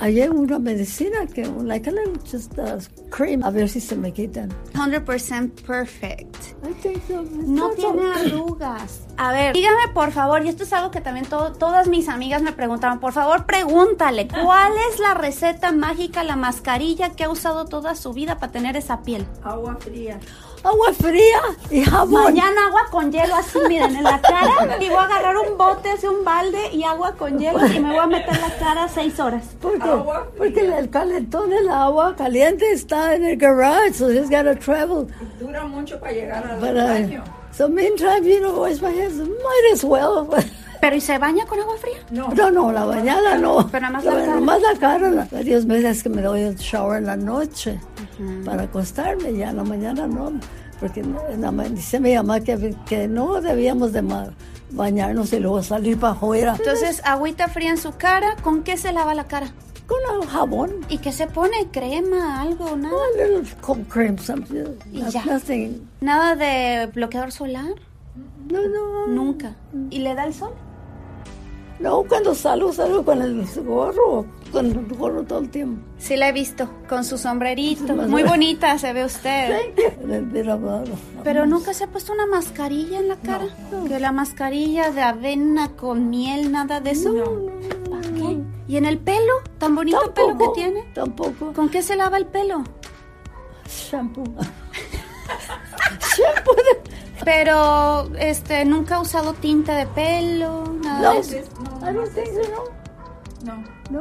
hay 0.00 0.20
una 0.28 0.58
medicina 0.58 1.26
que, 1.32 1.44
like 1.62 1.88
a 1.88 1.92
little 1.92 2.18
just 2.30 2.58
uh, 2.58 2.78
cream, 3.10 3.42
a 3.44 3.50
ver 3.50 3.68
si 3.68 3.80
se 3.80 3.94
me 3.96 4.12
quitan. 4.12 4.48
100% 4.74 5.50
perfect. 5.66 6.34
I 6.68 6.72
think 6.82 7.02
so. 7.06 7.22
No 7.22 7.70
tiene 7.70 8.02
arrugas. 8.12 9.00
A 9.16 9.32
ver, 9.32 9.52
dígame 9.54 9.88
por 9.92 10.10
favor, 10.12 10.44
y 10.44 10.48
esto 10.48 10.62
es 10.64 10.72
algo 10.72 10.90
que 10.90 11.00
también 11.00 11.26
to- 11.26 11.52
todas 11.52 11.86
mis 11.88 12.08
amigas 12.08 12.40
me 12.42 12.52
preguntaban, 12.52 12.98
por 13.00 13.12
favor 13.12 13.44
pregúntale, 13.46 14.26
¿cuál 14.28 14.72
es 14.90 14.98
la 14.98 15.14
receta 15.14 15.72
mágica, 15.72 16.24
la 16.24 16.36
mascarilla 16.36 17.10
que 17.10 17.24
ha 17.24 17.30
usado 17.30 17.66
toda 17.66 17.94
su 17.94 18.12
vida 18.14 18.38
para 18.38 18.52
tener 18.52 18.76
esa 18.76 19.02
piel? 19.02 19.26
Agua 19.42 19.76
fría. 19.78 20.18
Agua 20.62 20.92
fría 20.92 21.40
y 21.70 21.82
jabón. 21.82 22.24
Mañana 22.24 22.66
agua 22.66 22.82
con 22.90 23.10
hielo 23.10 23.34
así, 23.34 23.58
miren, 23.66 23.96
en 23.96 24.04
la 24.04 24.20
cara, 24.20 24.76
y 24.78 24.88
voy 24.88 24.98
a 24.98 25.04
agarrar 25.04 25.36
un 25.38 25.56
bote, 25.56 25.90
así 25.90 26.06
un 26.06 26.22
balde 26.22 26.70
y 26.72 26.82
agua 26.84 27.14
con 27.14 27.38
hielo 27.38 27.66
y 27.66 27.80
me 27.80 27.88
voy 27.90 27.98
a 27.98 28.06
meter 28.06 28.38
la 28.38 28.54
cara 28.58 28.86
seis 28.88 29.18
horas. 29.18 29.44
¿Por 29.60 29.78
qué? 29.78 29.88
Agua 29.88 30.28
Porque 30.36 30.60
el 30.60 30.90
calentón 30.90 31.48
del 31.50 31.68
agua 31.70 32.14
caliente 32.14 32.70
está 32.72 33.14
en 33.14 33.24
el 33.24 33.36
garage, 33.38 33.94
so 33.94 34.10
he's 34.10 34.28
got 34.28 34.44
to 34.44 34.54
travel. 34.54 35.06
Dura 35.38 35.64
mucho 35.64 35.98
para 35.98 36.12
llegar 36.12 36.46
al 36.46 36.60
But, 36.60 36.74
baño. 36.74 37.22
uh, 37.22 37.54
so 37.54 37.66
meantime, 37.68 38.22
you 38.24 38.40
know, 38.40 38.62
my 38.82 38.90
hands. 38.90 39.16
Might 39.18 39.72
as 39.72 39.82
well. 39.82 40.28
¿Pero 40.80 40.96
y 40.96 41.00
se 41.00 41.18
baña 41.18 41.44
con 41.46 41.60
agua 41.60 41.74
fría? 41.78 41.98
No. 42.10 42.28
No, 42.28 42.50
no, 42.50 42.72
la 42.72 42.84
bañada 42.84 43.36
no. 43.38 43.68
Pero 43.70 43.82
nada 43.90 43.92
más 43.92 44.04
la, 44.04 44.14
la 44.14 44.20
cara. 44.20 44.34
nomás 44.36 44.62
la 44.62 44.74
cara. 44.78 45.10
la- 45.10 45.28
Varias 45.30 45.66
veces 45.66 46.02
que 46.02 46.08
me 46.08 46.22
doy 46.22 46.40
el 46.40 46.56
shower 46.56 46.98
en 46.98 47.06
la 47.06 47.16
noche 47.16 47.78
para 48.44 48.62
acostarme, 48.62 49.34
ya 49.36 49.50
en 49.50 49.56
la 49.56 49.64
mañana 49.64 50.06
no. 50.06 50.32
Porque 50.80 51.04
dice 51.72 52.00
mi 52.00 52.14
mamá 52.14 52.40
que, 52.40 52.74
que 52.86 53.06
no 53.08 53.40
debíamos 53.42 53.92
de 53.92 54.02
bañarnos 54.70 55.32
y 55.34 55.40
luego 55.40 55.62
salir 55.62 55.98
para 55.98 56.14
afuera. 56.14 56.54
Entonces, 56.58 57.02
agüita 57.04 57.48
fría 57.48 57.70
en 57.70 57.76
su 57.76 57.92
cara, 57.92 58.36
¿con 58.42 58.62
qué 58.62 58.76
se 58.78 58.92
lava 58.92 59.14
la 59.14 59.24
cara? 59.24 59.48
Con 59.86 60.26
jabón. 60.28 60.70
¿Y 60.88 60.98
qué 60.98 61.10
se 61.12 61.26
pone? 61.26 61.66
¿Crema? 61.72 62.40
¿Algo? 62.40 62.76
¿Nada? 62.76 62.94
A 62.94 63.28
little 63.28 63.52
cold 63.60 63.86
cream, 63.88 64.16
something. 64.16 64.64
Y 64.92 65.02
ya. 65.10 65.24
Nothing. 65.24 65.86
¿Nada 66.00 66.36
de 66.36 66.86
bloqueador 66.94 67.32
solar? 67.32 67.74
No, 68.50 68.60
no. 68.68 69.06
Nunca. 69.08 69.54
¿Y 69.90 69.98
le 69.98 70.14
da 70.14 70.24
el 70.24 70.32
sol? 70.34 70.52
No, 71.80 72.02
cuando 72.04 72.34
salgo, 72.34 72.72
salgo 72.74 73.02
con 73.02 73.22
el 73.22 73.46
gorro, 73.64 74.26
con 74.52 74.66
el 74.66 74.84
gorro 74.96 75.22
todo 75.24 75.38
el 75.38 75.48
tiempo. 75.48 75.82
Sí, 75.98 76.14
la 76.14 76.28
he 76.28 76.32
visto, 76.32 76.68
con 76.86 77.04
su 77.04 77.16
sombrerito. 77.16 77.96
Muy 77.96 78.22
bonita 78.22 78.78
se 78.78 78.92
ve 78.92 79.04
usted. 79.06 79.72
El. 80.06 80.30
Pero 81.24 81.46
nunca 81.46 81.72
se 81.72 81.84
ha 81.84 81.86
puesto 81.86 82.12
una 82.12 82.26
mascarilla 82.26 82.98
en 82.98 83.08
la 83.08 83.16
cara. 83.16 83.46
Que 83.88 83.98
la 83.98 84.12
mascarilla 84.12 84.90
de 84.90 85.00
avena 85.00 85.70
con 85.70 86.10
miel, 86.10 86.52
nada 86.52 86.80
de 86.80 86.90
eso. 86.90 87.14
¿Para 87.90 88.02
qué? 88.02 88.38
¿Y 88.68 88.76
en 88.76 88.84
el 88.84 88.98
pelo? 88.98 89.32
¿Tan 89.56 89.74
bonito 89.74 90.12
pelo 90.12 90.36
que 90.36 90.48
tiene? 90.54 90.82
Tampoco. 90.94 91.54
¿Con 91.54 91.70
qué 91.70 91.80
se 91.80 91.96
lava 91.96 92.18
el 92.18 92.26
pelo? 92.26 92.62
Shampoo. 93.66 94.24
Shampoo 96.16 96.54
de... 96.56 96.90
Pero, 97.24 98.08
este, 98.16 98.64
nunca 98.64 98.96
ha 98.96 99.00
usado 99.00 99.34
tinta 99.34 99.76
de 99.76 99.86
pelo, 99.86 100.64
nada 100.82 101.00
No, 101.00 101.14
de 101.14 101.20
eso. 101.20 101.36
I 101.82 101.92
don't 101.92 102.08
think 102.12 102.28
so, 102.28 102.50
No. 103.44 103.54
no. 103.56 103.62
No. 103.90 104.00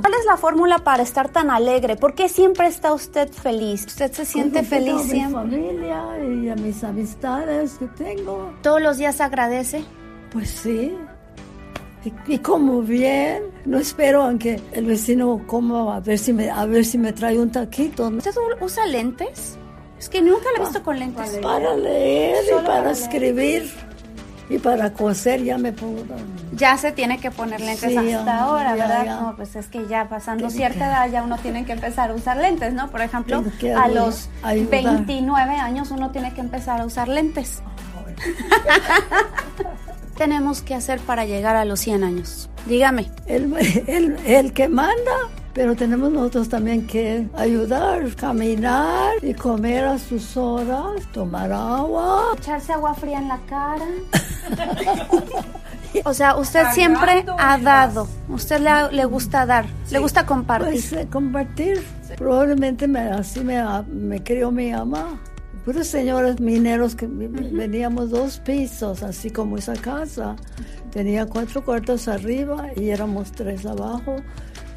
¿Cuál 0.00 0.14
es 0.18 0.24
la 0.26 0.36
fórmula 0.36 0.78
para 0.78 1.02
estar 1.02 1.28
tan 1.28 1.50
alegre? 1.50 1.96
¿Por 1.96 2.14
qué 2.14 2.28
siempre 2.28 2.66
está 2.66 2.92
usted 2.92 3.30
feliz? 3.30 3.86
¿Usted 3.86 4.10
se 4.12 4.24
siente 4.24 4.62
Porque 4.64 4.76
tengo 4.84 4.98
feliz 4.98 5.00
a 5.00 5.04
mi 5.04 5.10
siempre? 5.10 5.40
familia 5.42 6.04
y 6.42 6.48
a 6.48 6.54
mis 6.56 6.82
amistades 6.82 7.74
que 7.78 7.86
tengo. 7.86 8.52
¿Todos 8.62 8.82
los 8.82 8.96
días 8.96 9.20
agradece? 9.20 9.84
Pues 10.32 10.50
sí. 10.50 10.96
Y, 12.04 12.34
y 12.34 12.38
como 12.38 12.82
bien, 12.82 13.44
no 13.64 13.78
espero 13.78 14.22
aunque 14.24 14.60
el 14.72 14.86
vecino 14.86 15.40
coma 15.46 15.94
a 15.94 16.00
ver 16.00 16.18
si 16.18 16.32
me, 16.32 16.50
a 16.50 16.64
ver 16.66 16.84
si 16.84 16.98
me 16.98 17.12
trae 17.12 17.38
un 17.38 17.52
taquito. 17.52 18.10
¿no? 18.10 18.16
¿Usted 18.18 18.32
usa 18.60 18.86
lentes? 18.86 19.56
Es 20.00 20.08
que 20.08 20.20
nunca 20.20 20.46
la 20.56 20.62
he 20.62 20.64
visto 20.64 20.82
con 20.82 20.98
lentes. 20.98 21.38
Para 21.40 21.76
leer 21.76 22.44
y 22.44 22.50
para, 22.54 22.66
para 22.66 22.80
leer. 22.80 22.92
escribir 22.96 23.70
y 24.54 24.58
para 24.58 24.92
coser 24.92 25.42
ya 25.42 25.58
me 25.58 25.72
pongo. 25.72 26.02
Ya 26.54 26.76
se 26.76 26.92
tiene 26.92 27.18
que 27.18 27.30
poner 27.30 27.60
lentes 27.60 27.90
Sí, 27.90 27.96
hasta 27.96 28.24
ya, 28.24 28.44
ahora, 28.44 28.76
ya, 28.76 28.86
¿verdad? 28.86 29.04
ya. 29.06 29.20
No, 29.20 29.36
pues 29.36 29.56
es 29.56 29.66
que 29.68 29.86
ya 29.86 30.08
pasando 30.08 30.50
cierta 30.50 30.78
que- 30.78 30.84
edad 30.84 31.10
ya 31.10 31.22
uno 31.22 31.38
tiene 31.38 31.64
que 31.64 31.72
empezar 31.72 32.10
a 32.10 32.14
usar 32.14 32.36
lentes, 32.36 32.74
¿no? 32.74 32.90
Por 32.90 33.00
ejemplo, 33.00 33.42
a 33.76 33.88
los 33.88 34.28
ayudar. 34.42 34.70
29 34.84 35.54
años 35.56 35.90
uno 35.90 36.10
tiene 36.10 36.32
que 36.34 36.40
empezar 36.40 36.80
a 36.80 36.84
usar 36.86 37.08
lentes. 37.08 37.62
Tenemos 40.16 40.62
que 40.62 40.74
hacer 40.74 41.00
para 41.00 41.24
llegar 41.24 41.56
a 41.56 41.64
los 41.64 41.80
100 41.80 42.04
años. 42.04 42.48
Dígame. 42.66 43.10
El, 43.26 43.52
el, 43.88 44.16
el 44.24 44.52
que 44.52 44.68
manda, 44.68 44.92
pero 45.52 45.74
tenemos 45.74 46.12
nosotros 46.12 46.48
también 46.48 46.86
que 46.86 47.26
ayudar, 47.36 48.14
caminar 48.14 49.14
y 49.22 49.34
comer 49.34 49.84
a 49.86 49.98
sus 49.98 50.36
horas, 50.36 51.02
tomar 51.12 51.50
agua. 51.50 52.34
Echarse 52.38 52.72
agua 52.72 52.94
fría 52.94 53.18
en 53.18 53.28
la 53.28 53.38
cara. 53.48 53.84
O 56.04 56.14
sea, 56.14 56.36
usted 56.36 56.64
siempre 56.72 57.24
ha 57.38 57.58
dado. 57.58 58.08
Usted 58.28 58.60
le, 58.60 58.96
le 58.96 59.04
gusta 59.04 59.44
dar, 59.44 59.66
le 59.90 59.98
gusta 59.98 60.24
compartir. 60.24 60.70
Pues 60.70 60.92
eh, 60.94 61.06
compartir. 61.12 61.84
Probablemente 62.16 62.88
me, 62.88 63.00
así 63.00 63.40
me, 63.40 63.62
me 63.92 64.22
crió 64.22 64.50
mi 64.50 64.72
mamá. 64.72 65.20
Puros 65.66 65.86
señores 65.86 66.40
mineros 66.40 66.94
que 66.94 67.06
vi- 67.06 67.28
veníamos 67.28 68.08
dos 68.10 68.38
pisos, 68.38 69.02
así 69.02 69.30
como 69.30 69.58
esa 69.58 69.74
casa. 69.74 70.34
Tenía 70.90 71.26
cuatro 71.26 71.62
cuartos 71.62 72.08
arriba 72.08 72.68
y 72.74 72.88
éramos 72.88 73.30
tres 73.30 73.66
abajo. 73.66 74.16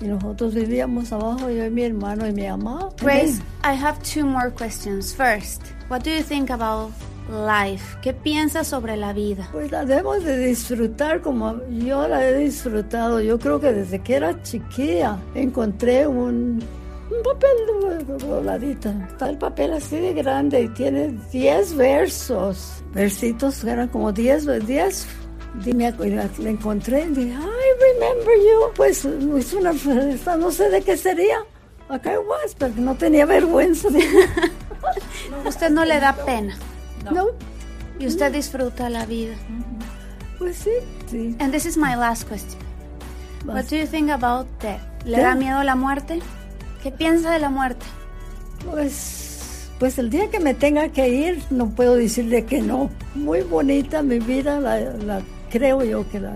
Y 0.02 0.08
nosotros 0.08 0.54
vivíamos 0.54 1.14
abajo, 1.14 1.50
yo 1.50 1.66
y 1.66 1.70
mi 1.70 1.84
hermano 1.84 2.28
y 2.28 2.34
mi 2.34 2.46
mamá. 2.48 2.90
Grace, 3.02 3.42
I 3.64 3.74
have 3.74 3.98
two 4.04 4.26
more 4.26 4.52
questions. 4.52 5.16
First, 5.16 5.62
what 5.90 6.02
do 6.04 6.10
you 6.12 6.22
think 6.22 6.50
about 6.52 6.92
life? 7.30 7.98
¿Qué 8.02 8.14
piensas 8.14 8.68
sobre 8.68 8.98
la 8.98 9.14
vida? 9.14 9.48
Pues 9.52 9.72
la 9.72 9.86
debemos 9.86 10.24
de 10.24 10.38
disfrutar 10.38 11.22
como 11.22 11.60
yo 11.70 12.08
la 12.08 12.28
he 12.28 12.38
disfrutado. 12.38 13.22
Yo 13.22 13.40
creo 13.40 13.60
que 13.60 13.72
desde 13.72 14.00
que 14.00 14.16
era 14.16 14.42
chiquilla 14.44 15.18
encontré 15.34 16.08
un, 16.08 16.64
un 17.12 17.24
papel 17.24 18.18
dobladita. 18.20 18.94
Está 19.10 19.30
el 19.30 19.38
papel 19.38 19.74
así 19.74 19.98
de 19.98 20.14
grande 20.14 20.62
y 20.62 20.68
tiene 20.70 21.18
10 21.32 21.76
versos. 21.76 22.84
Versitos 22.94 23.64
eran 23.64 23.88
como 23.88 24.12
10, 24.12 24.66
10. 24.66 25.08
Dime, 25.64 25.92
la, 25.92 26.30
la 26.38 26.50
encontré 26.50 27.06
y 27.06 27.10
dije, 27.10 27.34
I 27.34 28.00
remember 28.00 28.36
you. 28.36 28.74
Pues 28.76 29.06
es 29.06 29.54
una, 29.54 29.72
esta 29.72 30.38
no 30.38 30.52
sé 30.52 30.70
de 30.70 30.82
qué 30.82 30.98
sería. 30.98 31.38
Acá 31.88 32.14
I 32.14 32.18
was, 32.18 32.56
pero 32.58 32.74
no 32.78 32.96
tenía 32.96 33.26
vergüenza. 33.26 33.88
Usted 35.46 35.70
no 35.70 35.86
le 35.86 36.00
da 36.00 36.14
pena 36.14 36.58
no, 37.12 37.28
y 38.00 38.08
usted 38.08 38.32
disfruta 38.34 38.90
la 38.90 39.06
vida. 39.06 39.36
pues 40.38 40.58
sí, 40.58 40.72
sí. 41.10 41.36
And 41.40 41.52
this 41.54 41.66
is 41.66 41.78
my 41.78 41.96
last 41.96 42.28
question. 42.28 42.60
What 43.46 43.56
Vas. 43.56 43.70
do 43.70 43.76
you 43.78 43.86
think 43.88 44.10
about 44.10 44.48
death? 44.62 44.82
¿Le 45.06 45.18
da 45.20 45.30
Death? 45.30 45.38
miedo 45.40 45.64
la 45.64 45.76
muerte? 45.76 46.20
¿Qué 46.84 46.92
piensa 46.92 47.32
de 47.32 47.40
la 47.40 47.50
muerte? 47.50 47.86
Pues, 48.70 49.70
pues 49.80 49.98
el 50.00 50.10
día 50.10 50.30
que 50.30 50.40
me 50.40 50.54
tenga 50.54 50.90
que 50.90 51.08
ir, 51.10 51.42
no 51.50 51.70
puedo 51.70 51.96
decirle 51.96 52.46
que 52.46 52.62
no. 52.62 52.90
Muy 53.14 53.42
bonita 53.42 54.02
mi 54.02 54.20
vida, 54.20 54.60
la, 54.60 54.80
la- 54.80 55.22
creo 55.50 55.84
yo 55.84 56.10
que 56.10 56.20
la, 56.20 56.34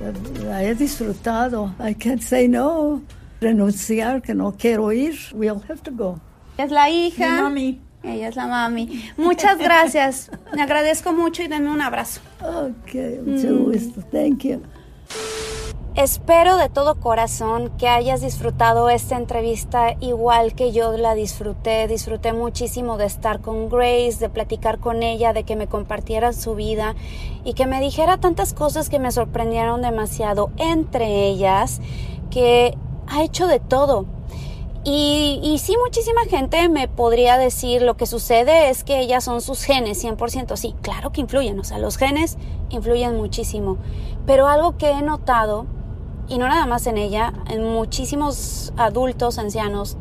la- 0.00 0.44
la 0.44 0.64
he 0.64 0.74
disfrutado. 0.74 1.74
I 1.78 1.94
can't 1.94 2.22
say 2.22 2.48
no. 2.48 3.02
Renunciar 3.40 4.22
que 4.22 4.34
no 4.34 4.54
quiero 4.56 4.92
ir. 4.92 5.14
We'll 5.32 5.62
have 5.68 5.82
to 5.82 5.90
go. 5.92 6.20
Es 6.58 6.70
la 6.70 6.86
Mi 6.86 7.06
hija. 7.08 7.42
mami. 7.42 7.80
Ella 8.02 8.28
es 8.28 8.36
la 8.36 8.46
mami. 8.46 9.10
Muchas 9.16 9.58
gracias. 9.58 10.30
Me 10.54 10.62
agradezco 10.62 11.12
mucho 11.12 11.42
y 11.42 11.48
denme 11.48 11.70
un 11.70 11.82
abrazo. 11.82 12.20
Ok, 12.40 12.94
mucho 13.24 13.56
gusto. 13.64 14.00
Thank 14.10 14.44
you. 14.44 14.62
Espero 15.96 16.56
de 16.56 16.68
todo 16.68 16.94
corazón 17.00 17.72
que 17.76 17.88
hayas 17.88 18.20
disfrutado 18.20 18.88
esta 18.88 19.16
entrevista 19.16 19.96
igual 20.00 20.54
que 20.54 20.70
yo 20.70 20.96
la 20.96 21.14
disfruté. 21.14 21.88
Disfruté 21.88 22.32
muchísimo 22.32 22.96
de 22.96 23.06
estar 23.06 23.40
con 23.40 23.68
Grace, 23.68 24.18
de 24.20 24.28
platicar 24.28 24.78
con 24.78 25.02
ella, 25.02 25.32
de 25.32 25.42
que 25.42 25.56
me 25.56 25.66
compartiera 25.66 26.32
su 26.32 26.54
vida 26.54 26.94
y 27.44 27.54
que 27.54 27.66
me 27.66 27.80
dijera 27.80 28.18
tantas 28.18 28.54
cosas 28.54 28.88
que 28.88 29.00
me 29.00 29.10
sorprendieron 29.10 29.82
demasiado. 29.82 30.52
Entre 30.56 31.26
ellas, 31.26 31.80
que 32.30 32.78
ha 33.08 33.24
hecho 33.24 33.48
de 33.48 33.58
todo. 33.58 34.06
Y, 34.82 35.40
y 35.42 35.58
sí, 35.58 35.76
muchísima 35.84 36.22
gente 36.22 36.68
me 36.70 36.88
podría 36.88 37.36
decir 37.36 37.82
lo 37.82 37.96
que 37.96 38.06
sucede 38.06 38.70
es 38.70 38.82
que 38.82 39.00
ellas 39.00 39.24
son 39.24 39.42
sus 39.42 39.62
genes, 39.62 40.02
100%. 40.02 40.56
Sí, 40.56 40.74
claro 40.80 41.12
que 41.12 41.20
influyen, 41.20 41.58
o 41.58 41.64
sea, 41.64 41.78
los 41.78 41.98
genes 41.98 42.38
influyen 42.70 43.16
muchísimo. 43.16 43.76
Pero 44.26 44.48
algo 44.48 44.78
que 44.78 44.90
he 44.90 45.02
notado, 45.02 45.66
y 46.28 46.38
no 46.38 46.48
nada 46.48 46.64
más 46.64 46.86
en 46.86 46.96
ella, 46.96 47.34
en 47.50 47.62
muchísimos 47.62 48.72
adultos, 48.76 49.38
ancianos, 49.38 49.98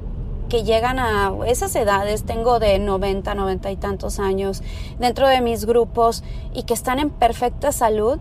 que 0.48 0.64
llegan 0.64 0.98
a 0.98 1.34
esas 1.46 1.76
edades, 1.76 2.24
tengo 2.24 2.60
de 2.60 2.80
90, 2.80 3.36
90 3.36 3.72
y 3.72 3.78
tantos 3.78 4.20
años, 4.20 4.64
dentro 4.98 5.28
de 5.28 5.42
mis 5.42 5.66
grupos 5.66 6.24
y 6.54 6.64
que 6.64 6.74
están 6.74 7.00
en 7.00 7.10
perfecta 7.12 7.72
salud, 7.72 8.18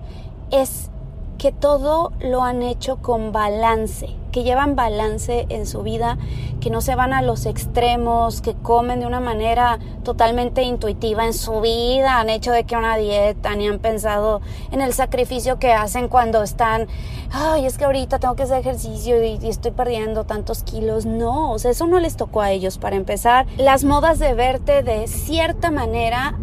es 0.51 0.91
que 1.39 1.53
todo 1.53 2.13
lo 2.21 2.43
han 2.43 2.63
hecho 2.63 2.97
con 2.97 3.33
balance, 3.33 4.09
que 4.39 4.45
llevan 4.45 4.77
balance 4.77 5.47
en 5.49 5.67
su 5.67 5.83
vida, 5.83 6.17
que 6.61 6.71
no 6.71 6.81
se 6.81 6.95
van 6.95 7.13
a 7.13 7.23
los 7.23 7.45
extremos, 7.45 8.41
que 8.41 8.55
comen 8.55 9.01
de 9.01 9.07
una 9.07 9.19
manera 9.19 9.81
totalmente 10.05 10.63
intuitiva 10.63 11.25
en 11.27 11.35
su 11.35 11.61
vida, 11.61 12.21
han 12.21 12.31
hecho 12.31 12.53
de 12.53 12.63
que 12.63 12.77
una 12.77 12.97
dieta, 12.97 13.57
ni 13.57 13.67
han 13.67 13.81
pensado 13.81 14.41
en 14.71 14.81
el 14.81 14.93
sacrificio 14.93 15.59
que 15.59 15.73
hacen 15.73 16.07
cuando 16.07 16.45
están, 16.45 16.87
ay, 17.33 17.67
es 17.67 17.79
que 17.79 17.85
ahorita 17.85 18.21
tengo 18.21 18.37
que 18.37 18.45
hacer 18.45 18.61
ejercicio 18.61 19.25
y, 19.25 19.41
y 19.43 19.49
estoy 19.49 19.73
perdiendo 19.73 20.23
tantos 20.23 20.63
kilos. 20.63 21.05
No, 21.05 21.51
o 21.51 21.59
sea, 21.59 21.73
eso 21.73 21.89
no 21.89 21.99
les 21.99 22.17
tocó 22.17 22.41
a 22.41 22.53
ellos 22.53 22.79
para 22.79 22.95
empezar. 22.95 23.47
Las 23.57 23.83
modas 23.83 24.21
de 24.21 24.35
verte 24.35 24.85
de 24.85 25.09
cierta 25.09 25.73
manera 25.73 26.39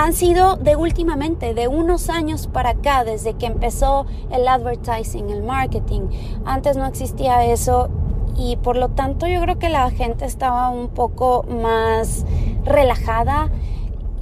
han 0.00 0.14
sido 0.14 0.56
de 0.56 0.76
últimamente, 0.76 1.52
de 1.52 1.68
unos 1.68 2.08
años 2.08 2.46
para 2.46 2.70
acá, 2.70 3.04
desde 3.04 3.34
que 3.34 3.44
empezó 3.44 4.06
el 4.30 4.48
advertising, 4.48 5.28
el 5.28 5.42
marketing. 5.42 6.08
Antes 6.46 6.78
no 6.78 6.86
existía 6.86 7.44
eso 7.44 7.90
y 8.34 8.56
por 8.56 8.78
lo 8.78 8.88
tanto 8.88 9.26
yo 9.26 9.42
creo 9.42 9.58
que 9.58 9.68
la 9.68 9.90
gente 9.90 10.24
estaba 10.24 10.70
un 10.70 10.88
poco 10.88 11.44
más 11.50 12.24
relajada 12.64 13.50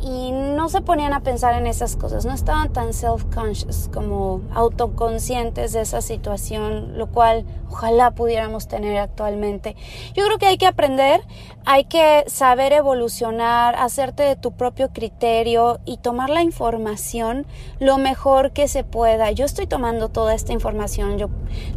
y 0.00 0.30
no 0.32 0.68
se 0.68 0.80
ponían 0.80 1.12
a 1.12 1.20
pensar 1.20 1.54
en 1.54 1.66
esas 1.66 1.96
cosas, 1.96 2.24
no 2.24 2.32
estaban 2.32 2.72
tan 2.72 2.92
self-conscious 2.92 3.90
como 3.92 4.42
autoconscientes 4.54 5.72
de 5.72 5.80
esa 5.80 6.02
situación, 6.02 6.96
lo 6.96 7.08
cual 7.08 7.44
ojalá 7.68 8.12
pudiéramos 8.12 8.68
tener 8.68 8.98
actualmente. 8.98 9.74
Yo 10.14 10.24
creo 10.24 10.38
que 10.38 10.46
hay 10.46 10.56
que 10.56 10.66
aprender, 10.66 11.20
hay 11.64 11.84
que 11.84 12.24
saber 12.28 12.72
evolucionar, 12.72 13.74
hacerte 13.74 14.22
de 14.22 14.36
tu 14.36 14.52
propio 14.52 14.90
criterio 14.92 15.80
y 15.84 15.96
tomar 15.98 16.30
la 16.30 16.42
información 16.42 17.46
lo 17.80 17.98
mejor 17.98 18.52
que 18.52 18.68
se 18.68 18.84
pueda. 18.84 19.32
Yo 19.32 19.44
estoy 19.44 19.66
tomando 19.66 20.08
toda 20.08 20.34
esta 20.34 20.52
información, 20.52 21.18
yo 21.18 21.28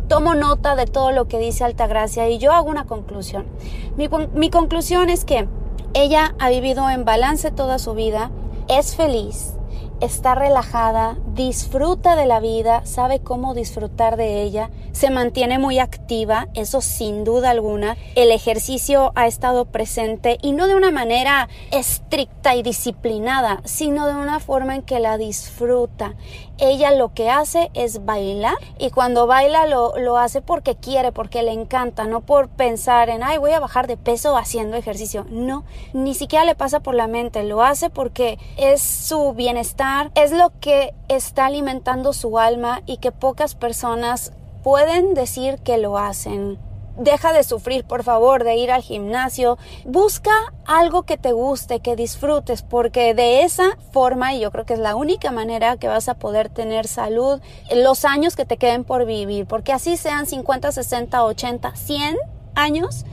tomo 0.08 0.36
nota 0.36 0.76
de 0.76 0.86
todo 0.86 1.12
lo 1.12 1.28
que 1.28 1.40
dice 1.40 1.64
Altagracia 1.64 2.30
y 2.30 2.38
yo 2.38 2.54
hago 2.54 2.70
una 2.70 2.86
conclusión. 2.86 3.48
Mi, 3.98 4.10
mi 4.34 4.50
conclusión 4.50 5.10
es 5.10 5.26
que 5.26 5.48
ella 5.94 6.36
ha 6.40 6.50
vivido 6.50 6.90
en 6.90 7.06
balance 7.06 7.52
toda 7.52 7.80
su 7.80 7.94
vida, 7.94 8.32
es 8.68 8.96
feliz, 8.96 9.54
está 10.02 10.36
relajada, 10.36 11.18
disfruta 11.36 12.16
de 12.16 12.26
la 12.26 12.40
vida, 12.40 12.86
sabe 12.86 13.20
cómo 13.20 13.54
disfrutar 13.54 14.18
de 14.18 14.42
ella, 14.42 14.72
se 14.92 15.12
mantiene 15.12 15.60
muy 15.60 15.80
activa, 15.80 16.48
eso 16.54 16.82
sin 16.82 17.24
duda 17.24 17.52
alguna. 17.52 17.96
El 18.16 18.32
ejercicio 18.32 19.12
ha 19.16 19.28
estado 19.28 19.66
presente 19.66 20.38
y 20.42 20.52
no 20.52 20.68
de 20.68 20.76
una 20.76 20.92
manera 20.92 21.50
estricta 21.72 22.56
y 22.56 22.64
disciplinada, 22.64 23.62
sino 23.64 24.08
de 24.08 24.16
una 24.16 24.40
forma 24.40 24.76
en 24.76 24.82
que 24.82 25.00
la 25.00 25.18
disfruta. 25.18 26.16
Ella 26.58 26.92
lo 26.92 27.14
que 27.14 27.30
hace 27.30 27.72
es 27.74 28.06
bailar 28.06 28.56
y 28.78 28.92
cuando 28.92 29.26
baila 29.26 29.66
lo, 29.66 29.98
lo 29.98 30.18
hace 30.18 30.42
porque 30.42 30.76
quiere, 30.76 31.12
porque 31.12 31.42
le 31.42 31.54
encanta, 31.54 32.06
no 32.06 32.22
por 32.22 32.50
pensar 32.50 33.10
en, 33.10 33.24
ay, 33.24 33.40
voy 33.40 33.52
a 33.52 33.60
bajar 33.60 33.88
de 33.88 33.98
peso 33.98 34.38
haciendo 34.38 34.78
ejercicio. 34.78 35.26
No, 35.30 35.64
ni 35.94 36.14
siquiera 36.14 36.46
le 36.46 36.54
pasa 36.54 36.80
por 36.80 36.94
la 36.94 37.08
mente, 37.08 37.44
lo 37.44 37.64
hace 37.64 37.90
porque 37.90 38.38
es 38.58 38.82
su 38.82 39.34
bienestar, 39.34 39.91
es 40.16 40.32
lo 40.32 40.52
que 40.60 40.94
está 41.08 41.46
alimentando 41.46 42.14
su 42.14 42.38
alma 42.40 42.82
y 42.86 42.98
que 42.98 43.12
pocas 43.12 43.56
personas 43.56 44.34
pueden 44.64 45.14
decir 45.14 45.60
que 45.60 45.78
lo 45.78 45.98
hacen. 45.98 46.60
Deja 46.98 47.32
de 47.32 47.44
sufrir, 47.44 47.86
por 47.86 48.04
favor, 48.04 48.44
de 48.44 48.56
ir 48.58 48.70
al 48.70 48.82
gimnasio. 48.82 49.58
Busca 49.86 50.32
algo 50.66 51.04
que 51.04 51.18
te 51.18 51.32
guste, 51.32 51.80
que 51.80 51.96
disfrutes, 51.96 52.62
porque 52.62 53.14
de 53.14 53.44
esa 53.44 53.78
forma, 53.92 54.34
y 54.34 54.42
yo 54.42 54.52
creo 54.52 54.66
que 54.66 54.74
es 54.74 54.80
la 54.80 54.96
única 54.96 55.32
manera 55.32 55.78
que 55.78 55.88
vas 55.88 56.10
a 56.10 56.16
poder 56.16 56.50
tener 56.50 56.88
salud 56.88 57.40
los 57.74 58.04
años 58.06 58.36
que 58.36 58.46
te 58.46 58.58
queden 58.58 58.84
por 58.84 59.06
vivir, 59.06 59.46
porque 59.46 59.72
así 59.72 59.96
sean 59.96 60.26
50, 60.26 60.72
60, 60.72 61.24
80, 61.24 61.76
100 61.76 62.18
años, 62.56 63.06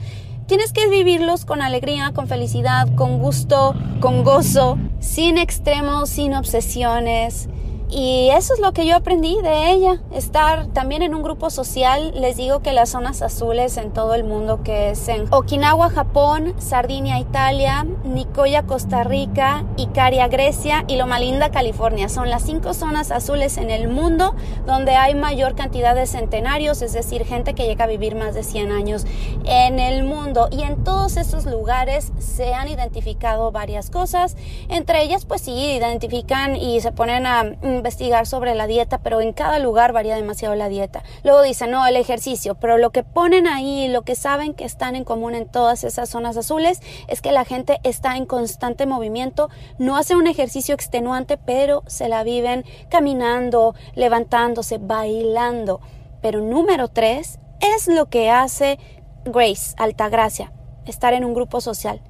tienes 0.49 0.73
que 0.73 0.89
vivirlos 0.89 1.45
con 1.45 1.61
alegría, 1.61 2.11
con 2.11 2.27
felicidad, 2.27 2.87
con 2.95 3.19
gusto, 3.19 3.75
con 3.99 4.23
gozo, 4.23 4.79
sin 4.99 5.37
extremos, 5.37 6.09
sin 6.09 6.33
obsesiones. 6.33 7.47
Y 7.91 8.29
eso 8.29 8.53
es 8.53 8.59
lo 8.59 8.71
que 8.71 8.85
yo 8.85 8.95
aprendí 8.95 9.41
de 9.41 9.71
ella, 9.71 9.99
estar 10.11 10.67
también 10.67 11.01
en 11.01 11.15
un 11.15 11.23
grupo 11.23 11.49
social. 11.49 12.11
Les 12.13 12.37
digo 12.37 12.59
que 12.59 12.71
las 12.71 12.89
zonas 12.89 13.23
azules 13.23 13.77
en 13.77 13.91
todo 13.91 14.13
el 14.13 14.23
mundo, 14.23 14.61
que 14.63 14.91
es 14.91 15.07
en 15.07 15.25
Okinawa, 15.33 15.89
Japón, 15.89 16.53
Sardinia, 16.59 17.17
Italia, 17.17 17.87
Nicoya, 18.03 18.63
Costa 18.63 19.03
Rica, 19.03 19.65
Icaria, 19.75 20.27
Grecia 20.27 20.85
y 20.87 20.97
Loma 20.97 21.19
Linda, 21.19 21.49
California. 21.49 22.09
Son 22.09 22.29
las 22.29 22.43
cinco 22.43 22.75
zonas 22.75 23.09
azules 23.09 23.57
en 23.57 23.71
el 23.71 23.87
mundo 23.87 24.35
donde 24.67 24.95
hay 24.95 25.15
mayor 25.15 25.55
cantidad 25.55 25.95
de 25.95 26.05
centenarios, 26.05 26.83
es 26.83 26.93
decir, 26.93 27.25
gente 27.25 27.55
que 27.55 27.65
llega 27.65 27.85
a 27.85 27.87
vivir 27.87 28.13
más 28.13 28.35
de 28.35 28.43
100 28.43 28.71
años 28.71 29.07
en 29.45 29.79
el 29.79 30.03
mundo. 30.03 30.47
Y 30.51 30.61
en 30.61 30.83
todos 30.83 31.17
esos 31.17 31.47
lugares 31.47 32.11
se 32.19 32.53
han 32.53 32.67
identificado 32.67 33.51
varias 33.51 33.89
cosas. 33.89 34.37
Entre 34.69 35.01
ellas, 35.01 35.25
pues 35.25 35.41
sí, 35.41 35.53
identifican 35.53 36.55
y 36.55 36.81
se 36.81 36.91
ponen 36.91 37.25
a 37.25 37.45
investigar 37.79 38.27
sobre 38.27 38.53
la 38.53 38.67
dieta, 38.67 38.99
pero 38.99 39.21
en 39.21 39.33
cada 39.33 39.57
lugar 39.59 39.91
varía 39.91 40.15
demasiado 40.15 40.53
la 40.55 40.69
dieta. 40.69 41.03
Luego 41.23 41.41
dicen, 41.41 41.71
no, 41.71 41.85
el 41.87 41.95
ejercicio, 41.95 42.55
pero 42.55 42.77
lo 42.77 42.91
que 42.91 43.03
ponen 43.03 43.47
ahí, 43.47 43.87
lo 43.87 44.03
que 44.03 44.15
saben 44.15 44.53
que 44.53 44.65
están 44.65 44.95
en 44.95 45.03
común 45.03 45.33
en 45.33 45.47
todas 45.47 45.83
esas 45.83 46.09
zonas 46.09 46.37
azules, 46.37 46.81
es 47.07 47.21
que 47.21 47.31
la 47.31 47.45
gente 47.45 47.79
está 47.83 48.15
en 48.15 48.25
constante 48.25 48.85
movimiento, 48.85 49.49
no 49.77 49.97
hace 49.97 50.15
un 50.15 50.27
ejercicio 50.27 50.75
extenuante, 50.75 51.37
pero 51.37 51.83
se 51.87 52.07
la 52.09 52.23
viven 52.23 52.63
caminando, 52.89 53.73
levantándose, 53.95 54.77
bailando. 54.77 55.81
Pero 56.21 56.41
número 56.41 56.87
tres 56.87 57.39
es 57.59 57.87
lo 57.87 58.07
que 58.07 58.29
hace 58.29 58.77
Grace, 59.25 59.75
Altagracia, 59.77 60.51
estar 60.85 61.13
en 61.13 61.25
un 61.25 61.33
grupo 61.33 61.61
social, 61.61 62.01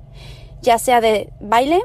ya 0.61 0.77
sea 0.77 1.01
de 1.01 1.31
baile, 1.39 1.81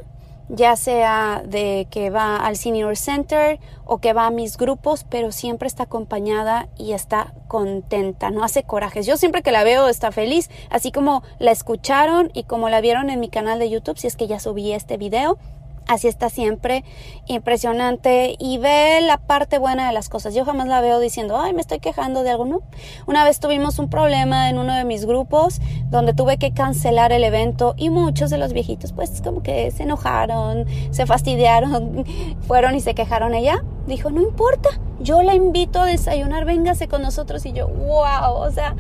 ya 0.48 0.76
sea 0.76 1.42
de 1.44 1.86
que 1.90 2.10
va 2.10 2.36
al 2.36 2.56
Senior 2.56 2.96
Center 2.96 3.58
o 3.84 3.98
que 3.98 4.12
va 4.12 4.26
a 4.26 4.30
mis 4.30 4.56
grupos, 4.56 5.04
pero 5.08 5.32
siempre 5.32 5.66
está 5.66 5.84
acompañada 5.84 6.68
y 6.76 6.92
está 6.92 7.34
contenta, 7.48 8.30
no 8.30 8.44
hace 8.44 8.62
corajes. 8.62 9.06
Yo 9.06 9.16
siempre 9.16 9.42
que 9.42 9.52
la 9.52 9.64
veo 9.64 9.88
está 9.88 10.12
feliz, 10.12 10.50
así 10.70 10.92
como 10.92 11.22
la 11.38 11.50
escucharon 11.50 12.30
y 12.34 12.44
como 12.44 12.68
la 12.68 12.80
vieron 12.80 13.10
en 13.10 13.20
mi 13.20 13.28
canal 13.28 13.58
de 13.58 13.70
YouTube, 13.70 13.98
si 13.98 14.06
es 14.06 14.16
que 14.16 14.26
ya 14.26 14.40
subí 14.40 14.72
este 14.72 14.96
video, 14.96 15.38
Así 15.86 16.08
está 16.08 16.30
siempre, 16.30 16.82
impresionante 17.26 18.36
y 18.38 18.56
ve 18.56 19.00
la 19.02 19.18
parte 19.18 19.58
buena 19.58 19.86
de 19.86 19.92
las 19.92 20.08
cosas. 20.08 20.34
Yo 20.34 20.44
jamás 20.46 20.66
la 20.66 20.80
veo 20.80 20.98
diciendo, 20.98 21.38
ay, 21.38 21.52
me 21.52 21.60
estoy 21.60 21.78
quejando 21.78 22.22
de 22.22 22.30
algo, 22.30 22.46
no. 22.46 22.62
Una 23.06 23.22
vez 23.24 23.38
tuvimos 23.38 23.78
un 23.78 23.90
problema 23.90 24.48
en 24.48 24.58
uno 24.58 24.74
de 24.74 24.84
mis 24.84 25.04
grupos 25.04 25.60
donde 25.90 26.14
tuve 26.14 26.38
que 26.38 26.52
cancelar 26.52 27.12
el 27.12 27.22
evento 27.22 27.74
y 27.76 27.90
muchos 27.90 28.30
de 28.30 28.38
los 28.38 28.54
viejitos 28.54 28.92
pues 28.92 29.20
como 29.22 29.42
que 29.42 29.70
se 29.72 29.82
enojaron, 29.82 30.64
se 30.90 31.04
fastidiaron, 31.04 32.06
fueron 32.46 32.74
y 32.74 32.80
se 32.80 32.94
quejaron. 32.94 33.34
Ella 33.34 33.62
dijo, 33.86 34.10
no 34.10 34.22
importa, 34.22 34.70
yo 35.00 35.22
la 35.22 35.34
invito 35.34 35.80
a 35.80 35.86
desayunar, 35.86 36.46
véngase 36.46 36.88
con 36.88 37.02
nosotros 37.02 37.44
y 37.44 37.52
yo, 37.52 37.68
wow, 37.68 38.36
o 38.36 38.50
sea 38.50 38.74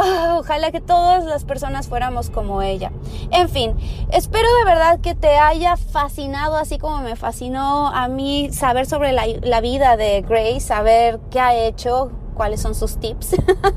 Ah, 0.00 0.36
ojalá 0.38 0.70
que 0.70 0.80
todas 0.80 1.24
las 1.24 1.44
personas 1.44 1.88
fuéramos 1.88 2.30
como 2.30 2.62
ella. 2.62 2.92
En 3.32 3.48
fin, 3.48 3.74
espero 4.12 4.48
de 4.58 4.64
verdad 4.64 5.00
que 5.00 5.16
te 5.16 5.36
haya 5.36 5.76
fascinado, 5.76 6.56
así 6.56 6.78
como 6.78 6.98
me 7.00 7.16
fascinó 7.16 7.88
a 7.88 8.06
mí 8.06 8.48
saber 8.52 8.86
sobre 8.86 9.10
la, 9.10 9.24
la 9.42 9.60
vida 9.60 9.96
de 9.96 10.22
Grace, 10.22 10.60
saber 10.60 11.18
qué 11.32 11.40
ha 11.40 11.56
hecho, 11.56 12.12
cuáles 12.34 12.60
son 12.60 12.76
sus 12.76 12.98
tips 13.00 13.34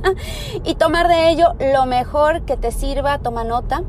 y 0.64 0.76
tomar 0.76 1.08
de 1.08 1.32
ello 1.32 1.56
lo 1.60 1.88
mejor 1.88 2.46
que 2.46 2.56
te 2.56 2.72
sirva, 2.72 3.18
toma 3.18 3.44
nota. 3.44 3.82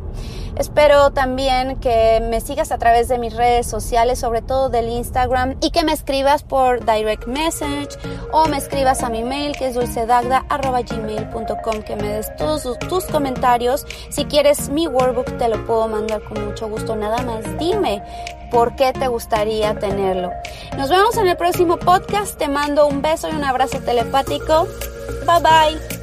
Espero 0.56 1.10
también 1.10 1.80
que 1.80 2.22
me 2.28 2.40
sigas 2.40 2.72
a 2.72 2.78
través 2.78 3.08
de 3.08 3.18
mis 3.18 3.34
redes 3.34 3.66
sociales, 3.66 4.18
sobre 4.18 4.42
todo 4.42 4.68
del 4.68 4.88
Instagram, 4.88 5.56
y 5.60 5.70
que 5.70 5.84
me 5.84 5.92
escribas 5.92 6.42
por 6.42 6.84
direct 6.84 7.26
message 7.26 7.90
o 8.32 8.46
me 8.46 8.58
escribas 8.58 9.02
a 9.02 9.08
mi 9.08 9.22
mail 9.22 9.56
que 9.56 9.68
es 9.68 9.74
dulcedagda.gmail.com, 9.74 11.82
que 11.82 11.96
me 11.96 12.08
des 12.08 12.34
todos 12.36 12.78
tus 12.88 13.04
comentarios. 13.06 13.86
Si 14.10 14.24
quieres 14.24 14.68
mi 14.68 14.86
workbook 14.86 15.38
te 15.38 15.48
lo 15.48 15.64
puedo 15.66 15.88
mandar 15.88 16.22
con 16.22 16.44
mucho 16.44 16.68
gusto. 16.68 16.94
Nada 16.96 17.22
más 17.22 17.44
dime 17.58 18.02
por 18.50 18.76
qué 18.76 18.92
te 18.92 19.08
gustaría 19.08 19.78
tenerlo. 19.78 20.30
Nos 20.76 20.90
vemos 20.90 21.16
en 21.16 21.28
el 21.28 21.36
próximo 21.36 21.78
podcast. 21.78 22.38
Te 22.38 22.48
mando 22.48 22.86
un 22.86 23.02
beso 23.02 23.28
y 23.30 23.34
un 23.34 23.44
abrazo 23.44 23.78
telepático. 23.80 24.66
Bye 25.26 25.40
bye. 25.40 26.01